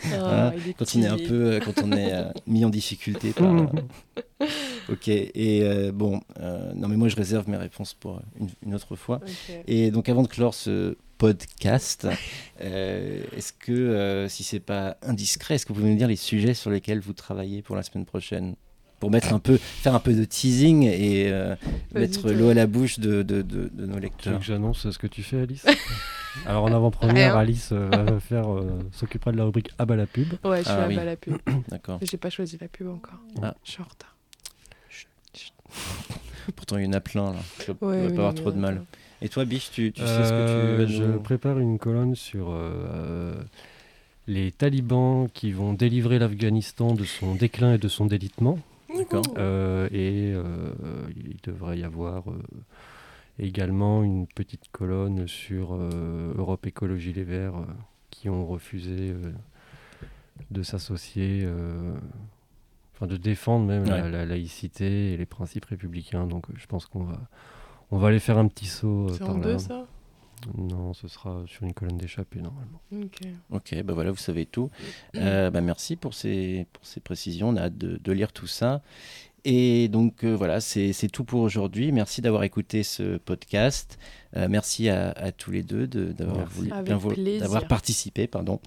Hein, 0.50 0.54
Quand 0.78 0.86
on 0.96 1.02
est 1.04 1.08
un 1.08 1.18
peu, 1.18 1.54
euh, 1.54 1.60
quand 1.64 1.82
on 1.84 1.92
est 1.94 2.12
euh, 2.14 2.32
mis 2.48 2.66
en 2.66 2.70
difficulté 2.70 3.32
par. 3.32 3.54
euh, 3.54 3.66
ok. 4.90 5.08
Et 5.08 5.62
euh, 5.64 5.92
bon, 5.92 6.22
euh, 6.40 6.74
non, 6.74 6.88
mais 6.88 6.98
moi, 6.98 7.08
je 7.08 7.16
réserve 7.16 7.50
mes 7.50 7.58
réponses 7.58 7.94
pour 7.94 8.22
une, 8.40 8.50
une 8.66 8.76
autre 8.76 8.96
fois. 8.96 9.22
Et 9.68 9.92
donc, 9.92 10.10
avant 10.10 10.24
de 10.24 10.28
clore 10.28 10.54
ce 10.54 10.98
podcast, 11.18 12.08
euh, 12.62 13.24
est-ce 13.36 13.54
que, 13.54 14.28
si 14.30 14.44
c'est 14.44 14.60
pas 14.60 14.98
indiscret, 15.02 15.56
est-ce 15.56 15.66
que 15.66 15.74
vous 15.74 15.80
pouvez 15.80 15.92
nous 15.92 15.98
dire 15.98 16.08
les 16.08 16.16
sujets 16.16 16.54
sur 16.54 16.70
lesquels 16.70 17.00
vous 17.00 17.14
travaillez 17.14 17.62
pour 17.62 17.76
la 17.76 17.84
semaine 17.84 18.06
prochaine? 18.06 18.56
Pour 19.06 19.12
mettre 19.12 19.34
un 19.36 19.40
peu, 19.40 19.58
faire 19.58 19.94
un 19.94 20.00
peu 20.00 20.16
de 20.16 20.26
teasing 20.26 20.82
et 20.82 21.30
euh, 21.30 21.56
mettre 21.94 22.28
l'eau 22.32 22.50
à 22.50 22.56
la 22.56 22.66
bouche 22.66 22.98
de, 22.98 23.22
de, 23.22 23.44
de, 23.44 23.70
de 23.72 23.86
nos 23.86 24.00
lecteurs. 24.00 24.42
j'annonce 24.42 24.90
ce 24.90 24.98
que 24.98 25.06
tu 25.06 25.22
fais, 25.22 25.42
Alice? 25.42 25.64
Alors, 26.48 26.64
en 26.64 26.74
avant-première. 26.74 27.38
Alice 27.38 27.70
euh, 27.72 27.88
va 27.92 28.20
faire, 28.20 28.52
euh, 28.52 28.80
s'occupera 28.92 29.32
de 29.32 29.38
la 29.38 29.44
rubrique 29.44 29.70
bah 29.78 29.96
la 29.96 30.08
pub. 30.08 30.30
Ouais, 30.44 30.58
je 30.58 30.64
suis 30.64 30.72
Ah 30.72 30.78
là 30.80 30.88
oui. 30.88 30.96
bas 30.96 31.04
la 31.06 31.16
pub. 31.18 31.36
D'accord. 31.70 32.00
J'ai 32.02 32.18
pas 32.18 32.32
choisi 32.32 32.58
la 32.60 32.68
pub 32.68 32.88
encore. 32.88 33.20
Ah. 33.44 33.54
Je 33.64 33.72
suis 33.74 33.82
en 33.84 33.86
retard. 33.86 34.16
Pourtant, 36.56 36.78
il 36.80 36.86
y 36.86 36.88
en 36.88 36.94
a 36.94 37.00
plein 37.00 37.32
là. 37.34 37.40
Tu 37.60 37.72
vas, 37.74 37.88
Ouais, 37.88 37.98
vas 38.02 38.08
oui, 38.08 38.14
pas 38.14 38.22
avoir 38.22 38.34
trop 38.34 38.52
de 38.52 38.58
mal. 38.58 38.86
Et 39.22 39.30
toi, 39.30 39.46
Biche, 39.46 39.70
tu, 39.72 39.92
tu 39.92 40.02
sais 40.02 40.08
ce 40.08 40.30
que 40.32 40.48
tu 40.48 40.78
veux 40.78 40.88
Je 40.88 41.04
nous- 41.04 41.20
prépare 41.20 41.60
une 41.60 41.78
colonne 41.78 42.16
sur 42.16 42.48
euh, 42.50 43.36
les 44.26 44.52
talibans 44.52 45.28
qui 45.32 45.52
vont 45.52 45.74
délivrer 45.74 46.18
l'Afghanistan 46.18 46.96
de 46.96 47.04
son 47.04 47.36
déclin 47.36 47.76
et 47.76 47.78
de 47.78 47.88
son 47.88 48.08
délitement. 48.08 48.58
D'accord. 48.98 49.24
Euh, 49.38 49.88
et 49.92 50.32
euh, 50.34 50.74
il 51.16 51.38
devrait 51.44 51.80
y 51.80 51.84
avoir 51.84 52.30
euh, 52.30 52.42
également 53.40 54.04
une 54.04 54.28
petite 54.28 54.70
colonne 54.72 55.28
sur 55.28 55.74
euh, 55.74 56.34
Europe 56.38 56.66
Écologie 56.66 57.14
Les 57.14 57.24
Verts 57.24 57.56
euh, 57.58 57.66
qui 58.10 58.30
ont 58.30 58.46
refusé 58.46 59.12
euh, 59.12 59.32
de 60.52 60.64
s'associer, 60.64 61.42
euh, 61.44 61.94
enfin 62.94 63.08
de 63.08 63.18
défendre 63.18 63.66
même 63.66 63.86
la, 63.86 64.04
Ouais. 64.04 64.10
la 64.12 64.25
laïcité 64.25 65.14
et 65.14 65.18
les 65.18 65.25
principes 65.25 65.66
républicains. 65.66 66.28
Donc 66.28 66.46
je 66.56 66.66
pense 66.66 66.86
qu'on 66.86 67.04
va, 67.04 67.20
on 67.92 67.98
va 67.98 68.08
aller 68.10 68.20
faire 68.20 68.38
un 68.38 68.48
petit 68.48 68.68
saut 68.68 69.08
euh, 69.10 69.14
C'est 69.14 69.20
par 69.20 69.32
en 69.36 69.38
là. 69.40 69.44
deux, 69.44 69.58
ça? 69.58 69.86
Non, 70.58 70.94
ce 70.94 71.08
sera 71.08 71.44
sur 71.48 71.64
une 71.64 71.74
colonne 71.74 71.98
d'échappée 71.98 72.40
normalement. 72.42 72.82
Ok. 72.94 73.20
Ok, 73.52 73.75
bah 73.84 73.94
voilà, 73.94 74.12
vous 74.12 74.18
savez 74.18 74.46
tout. 74.46 74.70
Euh, 75.16 75.50
bah 75.50 75.62
merci 75.62 75.96
pour 75.96 76.14
ces, 76.14 76.68
pour 76.74 76.86
ces 76.86 77.00
précisions. 77.00 77.50
On 77.50 77.56
a 77.56 77.64
hâte 77.64 77.78
de, 77.78 77.98
de 77.98 78.12
lire 78.12 78.32
tout 78.32 78.48
ça. 78.48 78.82
Et 79.48 79.90
donc 79.90 80.24
euh, 80.24 80.36
voilà, 80.36 80.60
c'est 80.60 80.92
c'est 80.92 81.08
tout 81.08 81.24
pour 81.24 81.42
aujourd'hui. 81.42 81.92
Merci 81.92 82.22
d'avoir 82.22 82.44
écouté 82.44 82.82
ce 82.84 83.18
podcast. 83.18 84.00
Euh, 84.36 84.48
merci 84.50 84.90
à, 84.90 85.12
à 85.12 85.32
tous 85.32 85.52
les 85.52 85.62
deux 85.64 85.86
de- 85.88 86.12
d'avoir 86.14 86.48
d'avoir 87.40 87.62
participé, 87.68 88.25
pardon. 88.28 88.60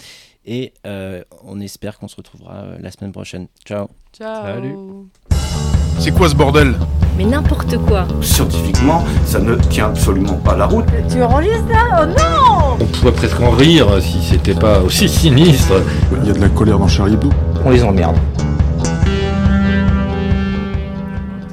Et 0.44 0.72
euh, 0.86 1.24
on 1.42 1.60
espère 1.60 1.98
qu'on 1.98 2.08
se 2.08 2.16
retrouvera 2.16 2.78
la 2.78 2.90
semaine 2.92 3.12
prochaine. 3.12 3.48
Ciao. 3.64 3.88
Ciao. 4.12 4.44
Salut. 4.44 5.77
C'est 5.98 6.12
quoi 6.12 6.28
ce 6.28 6.34
bordel? 6.34 6.74
Mais 7.16 7.24
n'importe 7.24 7.76
quoi. 7.78 8.06
Scientifiquement, 8.20 9.04
ça 9.26 9.40
ne 9.40 9.56
tient 9.56 9.86
absolument 9.86 10.34
pas 10.44 10.56
la 10.56 10.66
route. 10.66 10.84
Tu 11.10 11.20
enregistres 11.22 11.64
ça 11.70 12.02
Oh 12.02 12.06
non 12.06 12.76
On 12.80 12.84
pourrait 12.84 13.12
presque 13.12 13.40
en 13.40 13.50
rire 13.50 13.86
si 14.00 14.22
c'était 14.22 14.54
pas 14.54 14.78
aussi 14.80 15.08
sinistre. 15.08 15.74
Il 16.22 16.28
y 16.28 16.30
a 16.30 16.34
de 16.34 16.40
la 16.40 16.48
colère 16.48 16.78
dans 16.78 16.86
Charlie 16.86 17.14
Hebdo. 17.14 17.30
On 17.64 17.70
les 17.70 17.82
emmerde. 17.82 18.16